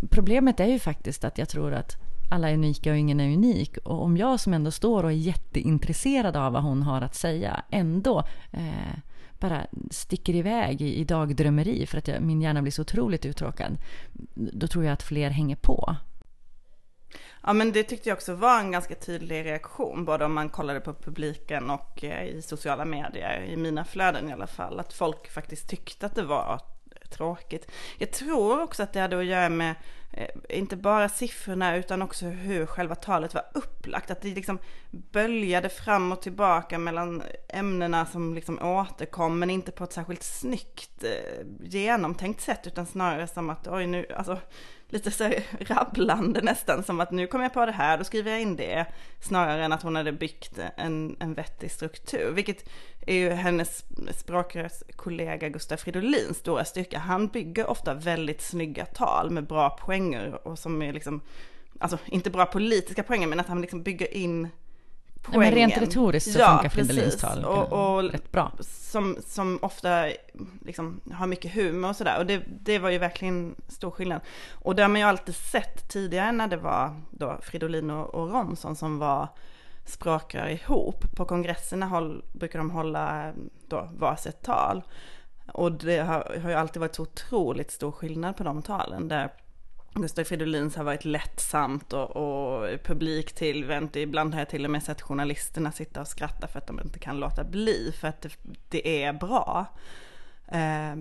Problemet 0.09 0.59
är 0.59 0.67
ju 0.67 0.79
faktiskt 0.79 1.23
att 1.23 1.37
jag 1.37 1.49
tror 1.49 1.73
att 1.73 1.95
alla 2.31 2.49
är 2.49 2.53
unika 2.53 2.91
och 2.91 2.97
ingen 2.97 3.19
är 3.19 3.33
unik. 3.33 3.77
Och 3.77 4.03
om 4.03 4.17
jag 4.17 4.39
som 4.39 4.53
ändå 4.53 4.71
står 4.71 5.03
och 5.03 5.11
är 5.11 5.15
jätteintresserad 5.15 6.35
av 6.35 6.53
vad 6.53 6.63
hon 6.63 6.83
har 6.83 7.01
att 7.01 7.15
säga 7.15 7.63
ändå 7.69 8.23
eh, 8.51 8.97
bara 9.43 9.67
sticker 9.91 10.35
iväg 10.35 10.81
i, 10.81 10.95
i 10.95 11.03
dagdrömmeri 11.03 11.85
för 11.85 11.97
att 11.97 12.07
jag, 12.07 12.21
min 12.21 12.41
hjärna 12.41 12.61
blir 12.61 12.71
så 12.71 12.81
otroligt 12.81 13.25
uttråkad. 13.25 13.77
Då 14.33 14.67
tror 14.67 14.85
jag 14.85 14.93
att 14.93 15.03
fler 15.03 15.29
hänger 15.29 15.55
på. 15.55 15.95
Ja 17.43 17.53
men 17.53 17.71
det 17.71 17.83
tyckte 17.83 18.09
jag 18.09 18.15
också 18.15 18.33
var 18.35 18.59
en 18.59 18.71
ganska 18.71 18.95
tydlig 18.95 19.45
reaktion, 19.45 20.05
både 20.05 20.25
om 20.25 20.33
man 20.33 20.49
kollade 20.49 20.79
på 20.79 20.93
publiken 20.93 21.69
och 21.69 22.03
eh, 22.03 22.25
i 22.25 22.41
sociala 22.41 22.85
medier, 22.85 23.45
i 23.49 23.57
mina 23.57 23.85
flöden 23.85 24.29
i 24.29 24.33
alla 24.33 24.47
fall, 24.47 24.79
att 24.79 24.93
folk 24.93 25.29
faktiskt 25.29 25.69
tyckte 25.69 26.05
att 26.05 26.15
det 26.15 26.23
var 26.23 26.61
tråkigt. 27.13 27.71
Jag 27.97 28.11
tror 28.11 28.61
också 28.61 28.83
att 28.83 28.93
det 28.93 28.99
hade 28.99 29.19
att 29.19 29.25
göra 29.25 29.49
med 29.49 29.75
eh, 30.13 30.27
inte 30.49 30.75
bara 30.75 31.09
siffrorna 31.09 31.75
utan 31.75 32.01
också 32.01 32.25
hur 32.25 32.65
själva 32.65 32.95
talet 32.95 33.33
var 33.33 33.43
upplagt. 33.53 34.11
Att 34.11 34.21
det 34.21 34.27
liksom 34.27 34.59
böljade 34.91 35.69
fram 35.69 36.11
och 36.11 36.21
tillbaka 36.21 36.77
mellan 36.77 37.23
ämnena 37.49 38.05
som 38.05 38.33
liksom 38.33 38.59
återkom 38.61 39.39
men 39.39 39.49
inte 39.49 39.71
på 39.71 39.83
ett 39.83 39.93
särskilt 39.93 40.23
snyggt 40.23 41.03
eh, 41.03 41.45
genomtänkt 41.61 42.41
sätt 42.41 42.67
utan 42.67 42.85
snarare 42.85 43.27
som 43.27 43.49
att 43.49 43.67
oj 43.67 43.87
nu, 43.87 44.05
alltså 44.15 44.39
lite 44.93 45.11
så 45.11 45.31
rabblande 45.59 46.41
nästan 46.41 46.83
som 46.83 46.99
att 46.99 47.11
nu 47.11 47.27
kommer 47.27 47.45
jag 47.45 47.53
på 47.53 47.65
det 47.65 47.71
här, 47.71 47.97
då 47.97 48.03
skriver 48.03 48.31
jag 48.31 48.41
in 48.41 48.55
det. 48.55 48.85
Snarare 49.21 49.65
än 49.65 49.71
att 49.71 49.83
hon 49.83 49.95
hade 49.95 50.11
byggt 50.11 50.59
en, 50.77 51.15
en 51.19 51.33
vettig 51.33 51.71
struktur. 51.71 52.31
Vilket 52.31 52.69
är 53.05 53.15
ju 53.15 53.29
hennes 53.29 53.83
språkrörskollega 54.17 55.49
Gustaf 55.49 55.79
Fridolins 55.79 56.37
stora 56.37 56.65
styrka. 56.65 56.99
Han 56.99 57.27
bygger 57.27 57.69
ofta 57.69 57.93
väldigt 57.93 58.41
snygga 58.41 58.85
tal 58.85 59.29
med 59.29 59.47
bra 59.47 59.69
poänger 59.69 60.47
och 60.47 60.59
som 60.59 60.81
är 60.81 60.93
liksom, 60.93 61.21
alltså 61.79 61.97
inte 62.05 62.29
bra 62.29 62.45
politiska 62.45 63.03
poänger 63.03 63.27
men 63.27 63.39
att 63.39 63.47
han 63.47 63.61
liksom 63.61 63.83
bygger 63.83 64.13
in 64.13 64.49
poängen. 65.23 65.41
men 65.41 65.55
rent 65.55 65.77
retoriskt 65.77 66.31
så 66.31 66.39
ja, 66.39 66.47
funkar 66.47 66.69
Fridolins 66.69 67.17
tal 67.17 67.45
och, 67.45 67.95
och, 67.95 68.11
rätt 68.11 68.31
bra. 68.31 68.51
Som, 68.59 69.17
som 69.25 69.59
ofta 69.61 70.07
liksom 70.61 71.01
har 71.11 71.27
mycket 71.27 71.53
humor 71.53 71.89
och 71.89 71.95
sådär. 71.95 72.19
Och 72.19 72.25
det, 72.25 72.43
det 72.47 72.79
var 72.79 72.89
ju 72.89 72.97
verkligen 72.97 73.55
stor 73.67 73.91
skillnad. 73.91 74.21
Och 74.51 74.75
det 74.75 74.81
har 74.81 74.89
man 74.89 75.01
ju 75.01 75.07
alltid 75.07 75.35
sett 75.35 75.89
tidigare 75.89 76.31
när 76.31 76.47
det 76.47 76.57
var 76.57 77.01
då 77.11 77.39
Fridolin 77.41 77.89
och, 77.89 78.15
och 78.15 78.31
Romson 78.31 78.75
som 78.75 78.99
var 78.99 79.27
språkrör 79.85 80.47
ihop. 80.47 81.15
På 81.15 81.25
kongresserna 81.25 81.85
håll, 81.85 82.23
brukar 82.33 82.59
de 82.59 82.71
hålla 82.71 83.33
då 83.67 83.89
varsitt 83.97 84.41
tal. 84.41 84.83
Och 85.53 85.71
det 85.71 85.99
har, 85.99 86.39
har 86.41 86.49
ju 86.49 86.55
alltid 86.55 86.79
varit 86.79 86.95
så 86.95 87.01
otroligt 87.01 87.71
stor 87.71 87.91
skillnad 87.91 88.37
på 88.37 88.43
de 88.43 88.61
talen. 88.61 89.07
Där 89.07 89.29
Gustav 89.95 90.23
Fridolins 90.23 90.75
har 90.75 90.83
varit 90.83 91.05
lättsamt 91.05 91.93
och, 91.93 92.15
och 92.15 92.83
publiktillvänt. 92.83 93.95
Ibland 93.95 94.33
har 94.33 94.41
jag 94.41 94.49
till 94.49 94.65
och 94.65 94.71
med 94.71 94.83
sett 94.83 95.01
journalisterna 95.01 95.71
sitta 95.71 96.01
och 96.01 96.07
skratta 96.07 96.47
för 96.47 96.59
att 96.59 96.67
de 96.67 96.79
inte 96.79 96.99
kan 96.99 97.19
låta 97.19 97.43
bli, 97.43 97.93
för 97.99 98.07
att 98.07 98.21
det, 98.21 98.29
det 98.69 99.03
är 99.03 99.13
bra. 99.13 99.65
Eh, 100.47 100.95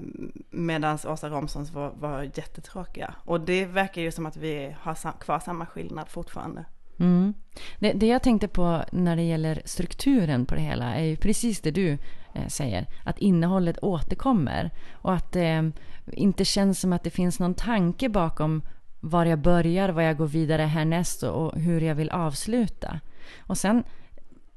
Medan 0.50 0.98
Åsa 1.06 1.28
Romsons 1.28 1.72
var, 1.72 1.90
var 1.90 2.22
jättetråkiga. 2.22 3.14
Och 3.24 3.40
det 3.40 3.64
verkar 3.64 4.02
ju 4.02 4.12
som 4.12 4.26
att 4.26 4.36
vi 4.36 4.74
har 4.80 5.18
kvar 5.20 5.40
samma 5.40 5.66
skillnad 5.66 6.08
fortfarande. 6.08 6.64
Mm. 6.98 7.34
Det, 7.78 7.92
det, 7.92 8.06
jag 8.06 8.22
tänkte 8.22 8.48
på 8.48 8.84
när 8.92 9.16
det 9.16 9.22
gäller 9.22 9.62
strukturen 9.64 10.46
på 10.46 10.54
det 10.54 10.60
hela 10.60 10.94
är 10.94 11.04
ju 11.04 11.16
precis 11.16 11.60
det 11.60 11.70
du 11.70 11.98
eh, 12.34 12.46
säger. 12.48 12.86
Att 13.04 13.18
innehållet 13.18 13.78
återkommer 13.82 14.70
och 14.92 15.14
att 15.14 15.32
det 15.32 15.48
eh, 15.48 15.68
inte 16.12 16.44
känns 16.44 16.80
som 16.80 16.92
att 16.92 17.04
det 17.04 17.10
finns 17.10 17.38
någon 17.38 17.54
tanke 17.54 18.08
bakom 18.08 18.62
var 19.04 19.24
jag 19.24 19.38
börjar, 19.38 19.88
var 19.88 20.02
jag 20.02 20.16
går 20.16 20.26
vidare 20.26 20.62
härnäst 20.62 21.22
och 21.22 21.58
hur 21.58 21.80
jag 21.80 21.94
vill 21.94 22.10
avsluta. 22.10 23.00
Och 23.38 23.58
sen, 23.58 23.84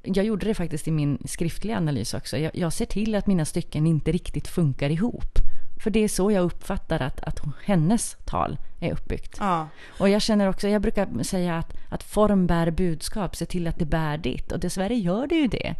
jag 0.02 0.24
gjorde 0.24 0.46
det 0.46 0.54
faktiskt 0.54 0.88
i 0.88 0.90
min 0.90 1.18
skriftliga 1.24 1.76
analys 1.76 2.14
också. 2.14 2.38
Jag, 2.38 2.56
jag 2.56 2.72
ser 2.72 2.86
till 2.86 3.14
att 3.14 3.26
mina 3.26 3.44
stycken 3.44 3.86
inte 3.86 4.12
riktigt 4.12 4.48
funkar 4.48 4.90
ihop. 4.90 5.38
För 5.82 5.90
det 5.90 6.04
är 6.04 6.08
så 6.08 6.30
jag 6.30 6.44
uppfattar 6.44 7.02
att, 7.02 7.20
att 7.20 7.40
hennes 7.64 8.16
tal 8.24 8.58
är 8.80 8.92
uppbyggt. 8.92 9.36
Ja. 9.40 9.68
Och 9.98 10.08
jag 10.08 10.22
känner 10.22 10.48
också, 10.48 10.68
jag 10.68 10.82
brukar 10.82 11.22
säga 11.22 11.58
att, 11.58 11.76
att 11.88 12.02
form 12.02 12.46
bär 12.46 12.70
budskap, 12.70 13.36
se 13.36 13.46
till 13.46 13.66
att 13.66 13.78
det 13.78 13.86
bär 13.86 14.18
ditt. 14.18 14.52
Och 14.52 14.60
dessvärre 14.60 14.94
gör 14.94 15.26
det 15.26 15.34
ju 15.34 15.46
det, 15.46 15.74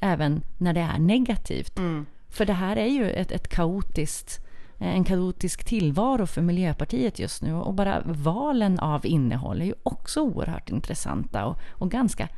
även 0.00 0.42
när 0.58 0.72
det 0.72 0.80
är 0.80 0.98
negativt. 0.98 1.78
Mm. 1.78 2.06
För 2.28 2.46
det 2.46 2.52
här 2.52 2.76
är 2.76 2.86
ju 2.86 3.10
ett, 3.10 3.32
ett 3.32 3.48
kaotiskt 3.48 4.41
Eh, 4.82 4.94
en 4.96 5.04
kaotisk 5.04 5.64
tillvaro 5.64 6.26
för 6.26 6.42
Miljöpartiet 6.42 7.18
just 7.18 7.42
nu. 7.42 7.54
Och 7.54 7.74
bara 7.74 8.02
valen 8.04 8.78
av 8.78 9.06
innehåll 9.06 9.60
är 9.60 9.64
ju 9.64 9.74
också 9.82 10.20
oerhört 10.20 10.70
intressanta 10.70 11.46
och, 11.46 11.58
och 11.70 11.90
ganska 11.90 12.28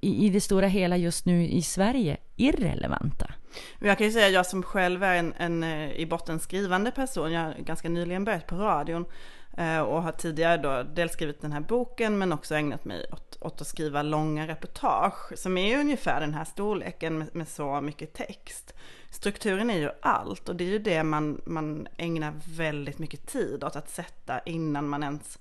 i, 0.00 0.26
i 0.26 0.30
det 0.30 0.40
stora 0.40 0.66
hela 0.66 0.96
just 0.96 1.26
nu 1.26 1.48
i 1.48 1.62
Sverige 1.62 2.16
irrelevanta. 2.36 3.34
Jag 3.78 3.98
kan 3.98 4.06
ju 4.06 4.12
säga 4.12 4.28
jag 4.28 4.46
som 4.46 4.62
själv 4.62 5.02
är 5.02 5.14
en, 5.14 5.34
en 5.36 5.62
eh, 5.62 5.92
i 5.92 6.06
botten 6.06 6.40
skrivande 6.40 6.90
person, 6.90 7.32
jag 7.32 7.40
har 7.40 7.54
ganska 7.58 7.88
nyligen 7.88 8.24
börjat 8.24 8.46
på 8.46 8.56
radion 8.56 9.04
Eh, 9.56 9.80
och 9.80 10.02
har 10.02 10.12
tidigare 10.12 10.56
då 10.56 10.82
dels 10.82 11.12
skrivit 11.12 11.40
den 11.40 11.52
här 11.52 11.60
boken 11.60 12.18
men 12.18 12.32
också 12.32 12.54
ägnat 12.54 12.84
mig 12.84 13.06
åt, 13.12 13.38
åt 13.40 13.60
att 13.60 13.66
skriva 13.66 14.02
långa 14.02 14.46
reportage 14.46 15.38
som 15.38 15.58
är 15.58 15.78
ungefär 15.78 16.20
den 16.20 16.34
här 16.34 16.44
storleken 16.44 17.18
med, 17.18 17.36
med 17.36 17.48
så 17.48 17.80
mycket 17.80 18.12
text. 18.12 18.74
Strukturen 19.10 19.70
är 19.70 19.78
ju 19.78 19.90
allt 20.02 20.48
och 20.48 20.56
det 20.56 20.64
är 20.64 20.68
ju 20.68 20.78
det 20.78 21.02
man, 21.02 21.40
man 21.46 21.88
ägnar 21.96 22.32
väldigt 22.56 22.98
mycket 22.98 23.26
tid 23.26 23.64
åt 23.64 23.76
att 23.76 23.90
sätta 23.90 24.40
innan 24.40 24.88
man 24.88 25.02
ens 25.02 25.38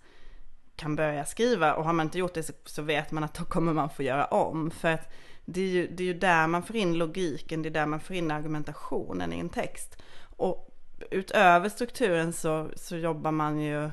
kan 0.76 0.96
börja 0.96 1.26
skriva. 1.26 1.74
Och 1.74 1.86
har 1.86 1.94
man 1.94 2.06
inte 2.06 2.20
gjort 2.20 2.34
det 2.34 2.44
så, 2.44 2.54
så 2.66 2.82
vet 2.82 3.12
man 3.12 3.24
att 3.24 3.34
då 3.34 3.44
kommer 3.44 3.74
man 3.74 3.90
få 3.90 4.04
göra 4.04 4.26
om. 4.26 4.72
För 4.72 4.92
att 4.92 5.12
det 5.46 5.62
är, 5.62 5.70
ju, 5.70 5.88
det 5.88 6.04
är 6.04 6.08
ju 6.08 6.14
där 6.14 6.48
man 6.48 6.64
får 6.64 6.76
in 6.76 6.98
logiken, 6.98 7.62
det 7.62 7.70
är 7.70 7.72
där 7.72 7.86
man 7.86 8.00
får 8.00 8.16
in 8.16 8.32
argumentationen 8.32 9.34
i 9.34 9.40
en 9.40 9.50
text. 9.50 9.98
Och 10.38 10.68
utöver 11.12 11.70
strukturen 11.70 12.34
så, 12.34 12.70
så 12.76 12.96
jobbar 12.96 13.32
man 13.32 13.60
ju 13.60 13.90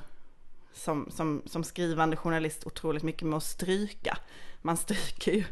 som, 0.78 1.10
som, 1.10 1.42
som 1.46 1.64
skrivande 1.64 2.16
journalist 2.16 2.66
otroligt 2.66 3.02
mycket 3.02 3.22
med 3.22 3.36
att 3.36 3.42
stryka. 3.42 4.18
Man 4.62 4.76
stryker 4.76 5.32
ju 5.32 5.44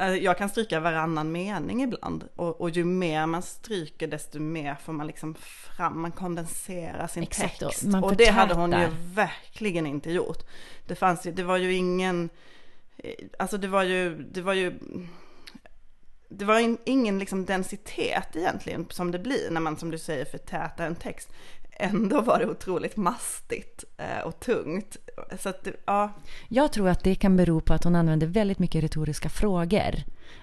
Alltså, 0.00 0.22
jag 0.22 0.38
kan 0.38 0.48
stryka 0.48 0.80
varannan 0.80 1.32
mening 1.32 1.82
ibland. 1.82 2.28
Och, 2.36 2.60
och 2.60 2.70
ju 2.70 2.84
mer 2.84 3.26
man 3.26 3.42
stryker 3.42 4.06
desto 4.06 4.38
mer 4.38 4.74
får 4.74 4.92
man 4.92 5.06
liksom 5.06 5.34
fram, 5.34 6.00
man 6.00 6.12
kondenserar 6.12 7.06
sin 7.06 7.22
Exakt, 7.22 7.58
text. 7.60 7.84
och 7.84 8.04
och 8.04 8.16
det 8.16 8.30
hade 8.30 8.54
hon 8.54 8.70
ju 8.72 8.86
verkligen 9.14 9.86
inte 9.86 10.12
gjort. 10.12 10.42
Det 10.86 10.94
fanns 10.94 11.26
ju, 11.26 11.32
det 11.32 11.42
var 11.42 11.56
ju 11.56 11.74
ingen, 11.74 12.30
eh, 12.96 13.14
alltså 13.38 13.58
det 13.58 13.68
var 13.68 13.82
ju, 13.82 14.22
det 14.22 14.42
var 14.42 14.54
ju, 14.54 14.78
det 16.28 16.44
var 16.44 16.58
in, 16.58 16.78
ingen 16.84 17.18
liksom 17.18 17.44
densitet 17.44 18.36
egentligen 18.36 18.86
som 18.90 19.10
det 19.10 19.18
blir 19.18 19.50
när 19.50 19.60
man 19.60 19.76
som 19.76 19.90
du 19.90 19.98
säger 19.98 20.24
förtätar 20.24 20.86
en 20.86 20.96
text. 20.96 21.28
Ändå 21.80 22.20
var 22.20 22.38
det 22.38 22.46
otroligt 22.46 22.96
mastigt 22.96 23.84
eh, 23.96 24.26
och 24.26 24.40
tungt. 24.40 24.96
Så 25.38 25.48
att, 25.48 25.68
ja, 25.86 26.12
Jag 26.48 26.72
tror 26.72 26.88
att 26.88 27.04
det 27.04 27.14
kan 27.14 27.36
bero 27.36 27.60
på 27.60 27.74
att 27.74 27.84
hon 27.84 27.96
använder 27.96 28.26
väldigt 28.26 28.58
mycket 28.58 28.84
retoriska 28.84 29.28
frågor. 29.28 29.94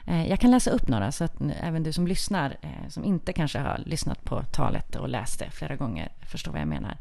Eh, 0.08 0.30
jag 0.30 0.40
kan 0.40 0.52
läsa 0.52 0.72
upp 0.72 0.88
några 0.88 1.12
så 1.12 1.24
att 1.24 1.36
även 1.62 1.84
du 1.84 1.94
som 1.94 2.08
lyssnar, 2.08 2.58
eh, 2.62 2.90
som 2.90 3.04
inte 3.04 3.34
kanske 3.34 3.60
har 3.60 3.84
lyssnat 3.86 4.24
på 4.24 4.44
talet 4.44 4.96
och 4.96 5.10
läst 5.10 5.40
det 5.40 5.52
flera 5.52 5.76
gånger, 5.76 6.12
förstår 6.32 6.52
vad 6.52 6.62
jag 6.62 6.68
menar. 6.68 6.98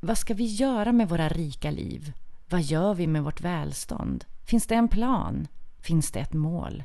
Vad 0.00 0.18
ska 0.18 0.34
vi 0.34 0.44
göra 0.44 0.92
med 0.92 1.08
våra 1.08 1.28
rika 1.28 1.70
liv? 1.70 2.12
Vad 2.48 2.62
gör 2.62 2.94
vi 2.94 3.06
med 3.06 3.24
vårt 3.24 3.40
välstånd? 3.40 4.24
Finns 4.44 4.66
det 4.66 4.74
en 4.74 4.88
plan? 4.88 5.48
Finns 5.80 6.10
det 6.10 6.20
ett 6.20 6.32
mål? 6.32 6.84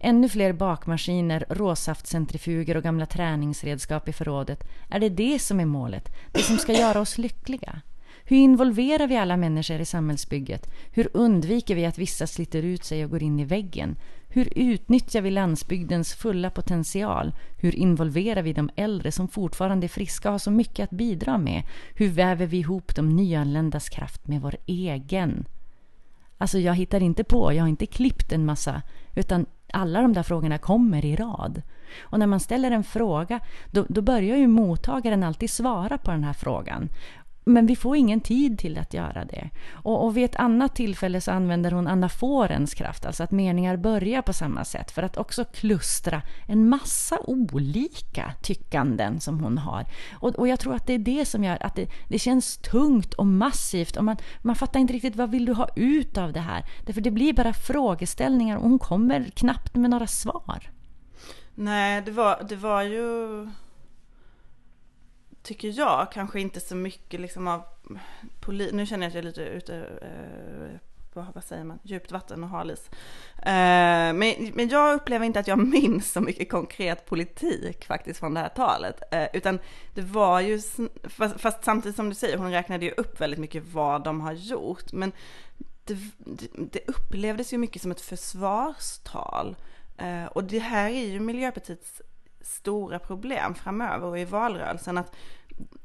Ännu 0.00 0.28
fler 0.28 0.52
bakmaskiner, 0.52 1.44
råsaftcentrifuger 1.48 2.76
och 2.76 2.82
gamla 2.82 3.06
träningsredskap 3.06 4.08
i 4.08 4.12
förrådet. 4.12 4.64
Är 4.90 5.00
det 5.00 5.08
det 5.08 5.38
som 5.38 5.60
är 5.60 5.64
målet? 5.64 6.08
Det 6.32 6.42
som 6.42 6.58
ska 6.58 6.72
göra 6.72 7.00
oss 7.00 7.18
lyckliga? 7.18 7.80
Hur 8.24 8.36
involverar 8.36 9.06
vi 9.06 9.16
alla 9.16 9.36
människor 9.36 9.80
i 9.80 9.84
samhällsbygget? 9.84 10.70
Hur 10.92 11.08
undviker 11.14 11.74
vi 11.74 11.86
att 11.86 11.98
vissa 11.98 12.26
sliter 12.26 12.62
ut 12.62 12.84
sig 12.84 13.04
och 13.04 13.10
går 13.10 13.22
in 13.22 13.40
i 13.40 13.44
väggen? 13.44 13.96
Hur 14.28 14.52
utnyttjar 14.56 15.20
vi 15.20 15.30
landsbygdens 15.30 16.14
fulla 16.14 16.50
potential? 16.50 17.32
Hur 17.56 17.74
involverar 17.74 18.42
vi 18.42 18.52
de 18.52 18.70
äldre 18.76 19.12
som 19.12 19.28
fortfarande 19.28 19.86
är 19.86 19.88
friska 19.88 20.28
och 20.28 20.32
har 20.32 20.38
så 20.38 20.50
mycket 20.50 20.84
att 20.84 20.90
bidra 20.90 21.38
med? 21.38 21.62
Hur 21.94 22.08
väver 22.08 22.46
vi 22.46 22.58
ihop 22.58 22.94
de 22.96 23.08
nyanländas 23.08 23.88
kraft 23.88 24.26
med 24.26 24.40
vår 24.40 24.56
egen? 24.66 25.44
Alltså 26.38 26.58
jag 26.58 26.74
hittar 26.74 27.02
inte 27.02 27.24
på, 27.24 27.52
jag 27.52 27.62
har 27.62 27.68
inte 27.68 27.86
klippt 27.86 28.32
en 28.32 28.46
massa, 28.46 28.82
utan 29.16 29.46
alla 29.72 30.02
de 30.02 30.12
där 30.12 30.22
frågorna 30.22 30.58
kommer 30.58 31.04
i 31.04 31.16
rad. 31.16 31.62
Och 32.00 32.18
när 32.18 32.26
man 32.26 32.40
ställer 32.40 32.70
en 32.70 32.84
fråga, 32.84 33.40
då, 33.70 33.86
då 33.88 34.02
börjar 34.02 34.36
ju 34.36 34.46
mottagaren 34.46 35.22
alltid 35.22 35.50
svara 35.50 35.98
på 35.98 36.10
den 36.10 36.24
här 36.24 36.32
frågan. 36.32 36.88
Men 37.44 37.66
vi 37.66 37.76
får 37.76 37.96
ingen 37.96 38.20
tid 38.20 38.58
till 38.58 38.78
att 38.78 38.94
göra 38.94 39.24
det. 39.24 39.50
Och, 39.72 40.04
och 40.04 40.16
vid 40.16 40.24
ett 40.24 40.36
annat 40.36 40.76
tillfälle 40.76 41.20
så 41.20 41.30
använder 41.30 41.70
hon 41.70 41.86
anaforens 41.86 42.74
kraft, 42.74 43.06
alltså 43.06 43.22
att 43.22 43.30
meningar 43.30 43.76
börjar 43.76 44.22
på 44.22 44.32
samma 44.32 44.64
sätt, 44.64 44.90
för 44.90 45.02
att 45.02 45.16
också 45.16 45.44
klustra 45.44 46.22
en 46.48 46.68
massa 46.68 47.18
olika 47.24 48.32
tyckanden 48.42 49.20
som 49.20 49.40
hon 49.40 49.58
har. 49.58 49.86
Och, 50.12 50.28
och 50.28 50.48
jag 50.48 50.60
tror 50.60 50.74
att 50.74 50.86
det 50.86 50.92
är 50.92 50.98
det 50.98 51.24
som 51.24 51.44
gör 51.44 51.58
att 51.60 51.76
det, 51.76 51.88
det 52.08 52.18
känns 52.18 52.56
tungt 52.56 53.14
och 53.14 53.26
massivt 53.26 53.96
och 53.96 54.04
man, 54.04 54.16
man 54.42 54.56
fattar 54.56 54.80
inte 54.80 54.92
riktigt 54.92 55.16
vad 55.16 55.30
vill 55.30 55.44
du 55.44 55.52
ha 55.52 55.68
ut 55.76 56.18
av 56.18 56.32
det 56.32 56.40
här. 56.40 56.64
Därför 56.86 57.00
det 57.00 57.10
blir 57.10 57.32
bara 57.32 57.52
frågeställningar 57.52 58.56
och 58.56 58.62
hon 58.62 58.78
kommer 58.78 59.24
knappt 59.24 59.74
med 59.74 59.90
några 59.90 60.06
svar. 60.06 60.70
Nej, 61.54 62.02
det 62.02 62.10
var, 62.10 62.46
det 62.48 62.56
var 62.56 62.82
ju, 62.82 63.48
tycker 65.42 65.78
jag, 65.78 66.12
kanske 66.12 66.40
inte 66.40 66.60
så 66.60 66.74
mycket 66.76 67.20
liksom 67.20 67.48
av 67.48 67.62
poli- 68.40 68.72
Nu 68.72 68.86
känner 68.86 69.04
jag 69.04 69.08
att 69.08 69.14
jag 69.14 69.22
är 69.24 69.28
lite 69.28 69.42
ute 69.42 69.76
eh, 70.02 70.80
på, 71.12 71.26
vad 71.34 71.44
säger 71.44 71.64
man, 71.64 71.78
djupt 71.82 72.12
vatten 72.12 72.44
och 72.44 72.50
halis. 72.50 72.90
Eh, 73.38 74.12
men, 74.12 74.34
men 74.54 74.68
jag 74.68 74.94
upplever 74.94 75.26
inte 75.26 75.40
att 75.40 75.48
jag 75.48 75.58
minns 75.68 76.12
så 76.12 76.20
mycket 76.20 76.50
konkret 76.50 77.06
politik 77.06 77.84
faktiskt 77.84 78.20
från 78.20 78.34
det 78.34 78.40
här 78.40 78.48
talet. 78.48 79.02
Eh, 79.10 79.26
utan 79.32 79.58
det 79.94 80.02
var 80.02 80.40
ju, 80.40 80.60
fast, 81.04 81.40
fast 81.40 81.64
samtidigt 81.64 81.96
som 81.96 82.08
du 82.08 82.14
säger, 82.14 82.36
hon 82.36 82.50
räknade 82.50 82.84
ju 82.84 82.90
upp 82.90 83.20
väldigt 83.20 83.40
mycket 83.40 83.64
vad 83.72 84.04
de 84.04 84.20
har 84.20 84.32
gjort. 84.32 84.92
Men 84.92 85.12
det, 85.84 85.94
det, 86.18 86.48
det 86.72 86.80
upplevdes 86.86 87.52
ju 87.52 87.58
mycket 87.58 87.82
som 87.82 87.90
ett 87.90 88.00
försvarstal. 88.00 89.56
Eh, 89.98 90.24
och 90.24 90.44
det 90.44 90.58
här 90.58 90.90
är 90.90 91.06
ju 91.06 91.20
Miljöpartiets 91.20 92.02
stora 92.40 92.98
problem 92.98 93.54
framöver 93.54 94.06
och 94.06 94.18
i 94.18 94.24
valrörelsen 94.24 94.98
att 94.98 95.16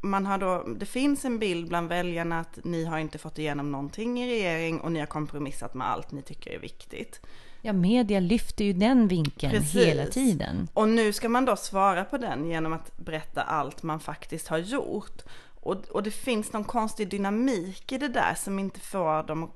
man 0.02 0.26
har 0.26 0.38
då, 0.38 0.64
det 0.78 0.86
finns 0.86 1.26
en 1.26 1.40
bild 1.40 1.68
bland 1.68 1.90
väljarna 1.90 2.40
att 2.40 2.60
ni 2.64 2.86
har 2.86 3.00
inte 3.00 3.18
fått 3.18 3.40
igenom 3.40 3.72
någonting 3.72 4.20
i 4.20 4.28
regering 4.28 4.80
och 4.80 4.92
ni 4.92 5.00
har 5.00 5.06
kompromissat 5.06 5.74
med 5.74 5.88
allt 5.88 6.12
ni 6.12 6.22
tycker 6.22 6.52
är 6.52 6.60
viktigt. 6.60 7.22
Ja, 7.62 7.74
media 7.74 8.20
lyfter 8.20 8.66
ju 8.66 8.74
den 8.74 9.08
vinkeln 9.08 9.52
Precis. 9.52 9.86
hela 9.86 10.06
tiden. 10.06 10.68
Och 10.74 10.90
nu 10.90 11.14
ska 11.14 11.30
man 11.30 11.46
då 11.46 11.56
svara 11.56 12.06
på 12.06 12.18
den 12.18 12.50
genom 12.50 12.74
att 12.74 12.98
berätta 12.98 13.42
allt 13.42 13.84
man 13.84 14.00
faktiskt 14.00 14.48
har 14.48 14.58
gjort. 14.58 15.22
Och, 15.66 15.76
och 15.90 16.04
det 16.04 16.12
finns 16.12 16.54
någon 16.54 16.64
konstig 16.64 17.10
dynamik 17.10 17.92
i 17.92 17.98
det 17.98 18.08
där 18.08 18.34
som 18.36 18.60
inte 18.60 18.80
får 18.80 19.24
dem 19.28 19.44
att- 19.44 19.52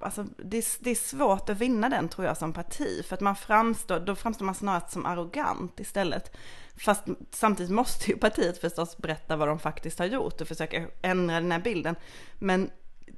Alltså 0.00 0.24
det 0.36 0.58
är, 0.58 0.64
det 0.84 0.90
är 0.90 0.94
svårt 0.94 1.48
att 1.48 1.58
vinna 1.58 1.88
den 1.88 2.08
tror 2.08 2.26
jag 2.26 2.36
som 2.36 2.52
parti. 2.52 3.04
För 3.04 3.14
att 3.14 3.20
man 3.20 3.36
framstår, 3.36 4.00
då 4.00 4.14
framstår 4.14 4.44
man 4.44 4.54
snarare 4.54 4.82
som 4.88 5.06
arrogant 5.06 5.80
istället. 5.80 6.36
Fast 6.76 7.02
samtidigt 7.30 7.72
måste 7.72 8.10
ju 8.10 8.16
partiet 8.16 8.58
förstås 8.58 8.96
berätta 8.98 9.36
vad 9.36 9.48
de 9.48 9.58
faktiskt 9.58 9.98
har 9.98 10.06
gjort 10.06 10.40
och 10.40 10.48
försöka 10.48 10.86
ändra 11.02 11.40
den 11.40 11.52
här 11.52 11.60
bilden. 11.60 11.96
Men 12.38 12.70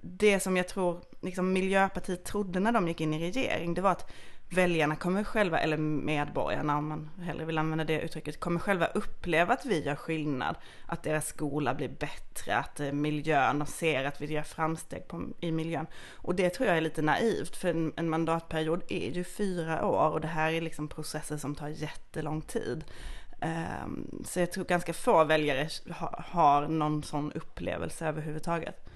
det 0.03 0.41
som 0.41 0.57
jag 0.57 0.69
tror 0.69 1.01
liksom 1.21 1.53
Miljöpartiet 1.53 2.25
trodde 2.25 2.61
när 2.61 2.73
de 2.73 2.89
gick 2.89 3.01
in 3.01 3.15
i 3.15 3.19
regering, 3.31 3.75
det 3.75 3.81
var 3.81 3.91
att 3.91 4.11
väljarna 4.51 4.97
kommer 4.97 5.25
själva, 5.25 5.59
eller 5.61 5.77
medborgarna 5.77 6.79
om 6.79 6.89
man 6.89 7.11
hellre 7.23 7.45
vill 7.45 7.59
använda 7.59 7.85
det 7.85 8.01
uttrycket, 8.01 8.41
kommer 8.41 8.61
själva 8.61 8.87
uppleva 8.87 9.55
att 9.55 9.67
vi 9.67 9.85
gör 9.85 9.97
skillnad. 9.97 10.57
Att 10.87 11.03
deras 11.03 11.27
skola 11.29 11.75
blir 11.75 11.89
bättre, 11.89 12.57
att 12.57 12.81
eh, 12.81 12.93
miljön, 12.93 13.59
de 13.59 13.67
ser 13.67 14.05
att 14.05 14.21
vi 14.21 14.33
gör 14.33 14.43
framsteg 14.43 15.09
på, 15.09 15.23
i 15.41 15.53
miljön. 15.53 15.87
Och 16.13 16.35
det 16.35 16.51
tror 16.51 16.69
jag 16.69 16.77
är 16.77 16.81
lite 16.81 17.03
naivt, 17.03 17.57
för 17.57 17.69
en, 17.69 17.93
en 17.97 18.09
mandatperiod 18.09 18.83
är 18.89 19.11
ju 19.11 19.25
fyra 19.25 19.87
år 19.87 20.11
och 20.11 20.21
det 20.21 20.29
här 20.29 20.53
är 20.53 20.61
liksom 20.61 20.89
processer 20.89 21.37
som 21.37 21.55
tar 21.55 21.69
jättelång 21.69 22.43
tid. 22.43 22.85
Um, 23.85 24.23
Så 24.25 24.41
jag 24.41 24.53
tror 24.53 24.65
ganska 24.65 24.93
få 24.93 25.25
väljare 25.25 25.69
ha- 25.91 26.25
har 26.29 26.69
någon 26.69 27.03
sån 27.03 27.33
upplevelse 27.33 28.07
överhuvudtaget. 28.07 28.89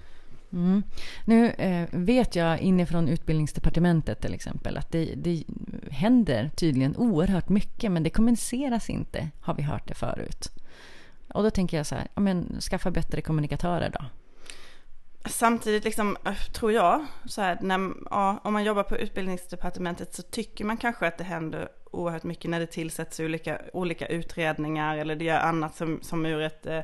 Mm. 0.53 0.83
Nu 1.25 1.49
eh, 1.49 1.87
vet 1.91 2.35
jag 2.35 2.59
inifrån 2.59 3.07
utbildningsdepartementet 3.07 4.21
till 4.21 4.33
exempel 4.33 4.77
att 4.77 4.91
det, 4.91 5.13
det 5.15 5.43
händer 5.91 6.49
tydligen 6.55 6.95
oerhört 6.97 7.49
mycket 7.49 7.91
men 7.91 8.03
det 8.03 8.09
kommuniceras 8.09 8.89
inte, 8.89 9.29
har 9.41 9.53
vi 9.53 9.63
hört 9.63 9.87
det 9.87 9.93
förut. 9.93 10.51
Och 11.33 11.43
då 11.43 11.49
tänker 11.49 11.77
jag 11.77 11.85
så 11.85 11.95
här, 11.95 12.07
ja, 12.13 12.21
men 12.21 12.61
skaffa 12.61 12.91
bättre 12.91 13.21
kommunikatörer 13.21 13.89
då. 13.89 14.05
Samtidigt 15.25 15.83
liksom, 15.83 16.17
eh, 16.25 16.35
tror 16.35 16.71
jag, 16.71 17.05
så 17.25 17.41
här, 17.41 17.57
när, 17.61 17.91
ja, 18.09 18.39
om 18.43 18.53
man 18.53 18.63
jobbar 18.63 18.83
på 18.83 18.97
utbildningsdepartementet 18.97 20.13
så 20.13 20.21
tycker 20.21 20.65
man 20.65 20.77
kanske 20.77 21.07
att 21.07 21.17
det 21.17 21.23
händer 21.23 21.69
oerhört 21.91 22.23
mycket 22.23 22.51
när 22.51 22.59
det 22.59 22.67
tillsätts 22.67 23.19
olika, 23.19 23.61
olika 23.73 24.07
utredningar 24.07 24.97
eller 24.97 25.15
det 25.15 25.25
gör 25.25 25.39
annat 25.39 25.75
som, 25.75 25.99
som 26.01 26.25
ur 26.25 26.41
ett, 26.41 26.65
eh, 26.65 26.79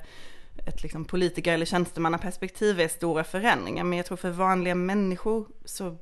ett 0.65 0.83
liksom 0.83 1.05
politiker 1.05 1.53
eller 1.53 1.65
tjänstemannaperspektiv 1.65 2.79
är 2.79 2.87
stora 2.87 3.23
förändringar. 3.23 3.83
Men 3.83 3.97
jag 3.97 4.05
tror 4.05 4.17
för 4.17 4.29
vanliga 4.29 4.75
människor 4.75 5.47
så 5.65 5.97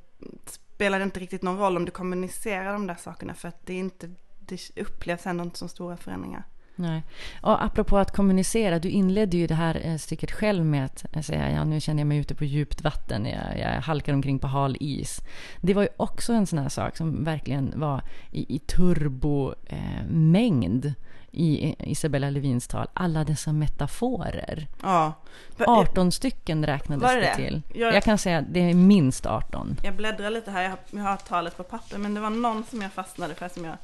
spelar 0.46 0.98
det 0.98 1.04
inte 1.04 1.20
riktigt 1.20 1.42
någon 1.42 1.58
roll 1.58 1.76
om 1.76 1.84
du 1.84 1.90
kommunicerar 1.90 2.72
de 2.72 2.86
där 2.86 2.94
sakerna 2.94 3.34
för 3.34 3.48
att 3.48 3.66
det, 3.66 3.74
är 3.74 3.78
inte, 3.78 4.10
det 4.40 4.60
upplevs 4.76 5.26
ändå 5.26 5.44
inte 5.44 5.58
som 5.58 5.68
stora 5.68 5.96
förändringar. 5.96 6.44
Nej. 6.76 7.02
Och 7.42 7.64
apropå 7.64 7.98
att 7.98 8.16
kommunicera, 8.16 8.78
du 8.78 8.88
inledde 8.88 9.36
ju 9.36 9.46
det 9.46 9.54
här 9.54 9.80
eh, 9.84 9.96
stycket 9.96 10.32
själv 10.32 10.64
med 10.64 10.84
att 10.84 11.16
eh, 11.16 11.22
säga 11.22 11.50
ja, 11.50 11.64
nu 11.64 11.80
känner 11.80 12.00
jag 12.00 12.06
mig 12.06 12.18
ute 12.18 12.34
på 12.34 12.44
djupt 12.44 12.82
vatten, 12.82 13.26
jag, 13.26 13.58
jag 13.58 13.80
halkar 13.80 14.12
omkring 14.12 14.38
på 14.38 14.46
hal 14.46 14.76
is. 14.80 15.20
Det 15.60 15.74
var 15.74 15.82
ju 15.82 15.88
också 15.96 16.32
en 16.32 16.46
sån 16.46 16.58
här 16.58 16.68
sak 16.68 16.96
som 16.96 17.24
verkligen 17.24 17.72
var 17.76 18.02
i, 18.30 18.54
i 18.54 18.58
turbomängd 18.58 19.56
eh, 19.66 20.06
mängd 20.10 20.94
i 21.34 21.76
Isabella 21.78 22.30
Lövins 22.30 22.66
tal. 22.68 22.86
Alla 22.94 23.24
dessa 23.24 23.52
metaforer. 23.52 24.66
Ja. 24.82 25.12
18 25.58 26.12
stycken 26.12 26.66
räknades 26.66 27.10
det 27.10 27.20
det 27.20 27.34
till. 27.34 27.62
Jag- 27.74 27.94
Jag 27.94 28.02
kan 28.04 28.18
säga 28.18 28.38
att 28.38 28.44
det 28.48 28.60
är 28.70 28.74
minst 28.74 29.26
18. 29.26 29.76
Jag 29.82 29.94
bläddrar 29.96 30.30
lite 30.30 30.50
här, 30.50 30.62
jag 30.62 30.70
har, 30.70 30.78
jag 30.90 31.02
har 31.02 31.16
talet 31.16 31.56
på 31.56 31.62
papper, 31.62 31.98
men 31.98 32.14
det 32.14 32.20
var 32.20 32.30
någon 32.30 32.64
som 32.64 32.82
jag 32.82 32.92
fastnade 32.92 33.34
för 33.34 33.48
som 33.48 33.64
jag... 33.64 33.76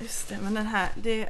Just 0.00 0.28
det, 0.28 0.38
men 0.42 0.54
den 0.54 0.66
här, 0.66 0.88
det... 1.02 1.28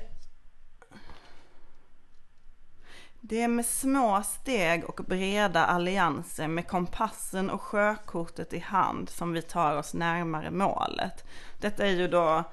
Det 3.22 3.42
är 3.42 3.48
med 3.48 3.66
små 3.66 4.22
steg 4.22 4.84
och 4.84 5.00
breda 5.08 5.64
allianser 5.66 6.48
med 6.48 6.68
kompassen 6.68 7.50
och 7.50 7.62
sjökortet 7.62 8.52
i 8.52 8.58
hand 8.58 9.08
som 9.08 9.32
vi 9.32 9.42
tar 9.42 9.76
oss 9.76 9.94
närmare 9.94 10.50
målet. 10.50 11.24
Detta 11.60 11.86
är 11.86 11.90
ju 11.90 12.08
då 12.08 12.44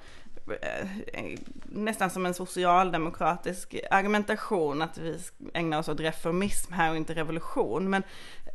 Eh, 0.50 0.98
eh, 1.12 1.38
nästan 1.64 2.10
som 2.10 2.26
en 2.26 2.34
socialdemokratisk 2.34 3.74
argumentation 3.90 4.82
att 4.82 4.98
vi 4.98 5.18
ägnar 5.54 5.78
oss 5.78 5.88
åt 5.88 6.00
reformism 6.00 6.72
här 6.72 6.90
och 6.90 6.96
inte 6.96 7.14
revolution. 7.14 7.90
Men 7.90 8.02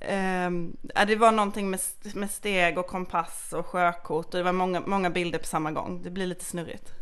eh, 0.02 1.06
det 1.08 1.16
var 1.16 1.32
någonting 1.32 1.70
med, 1.70 1.80
med 2.14 2.32
steg 2.32 2.78
och 2.78 2.88
kompass 2.88 3.54
och 3.54 3.66
sjökort 3.66 4.26
och 4.26 4.38
det 4.38 4.44
var 4.44 4.54
många, 4.54 4.82
många 4.86 5.10
bilder 5.10 5.40
på 5.40 5.46
samma 5.46 5.72
gång. 5.72 6.02
Det 6.04 6.10
blir 6.10 6.26
lite 6.26 6.46
snurrigt. 6.46 6.94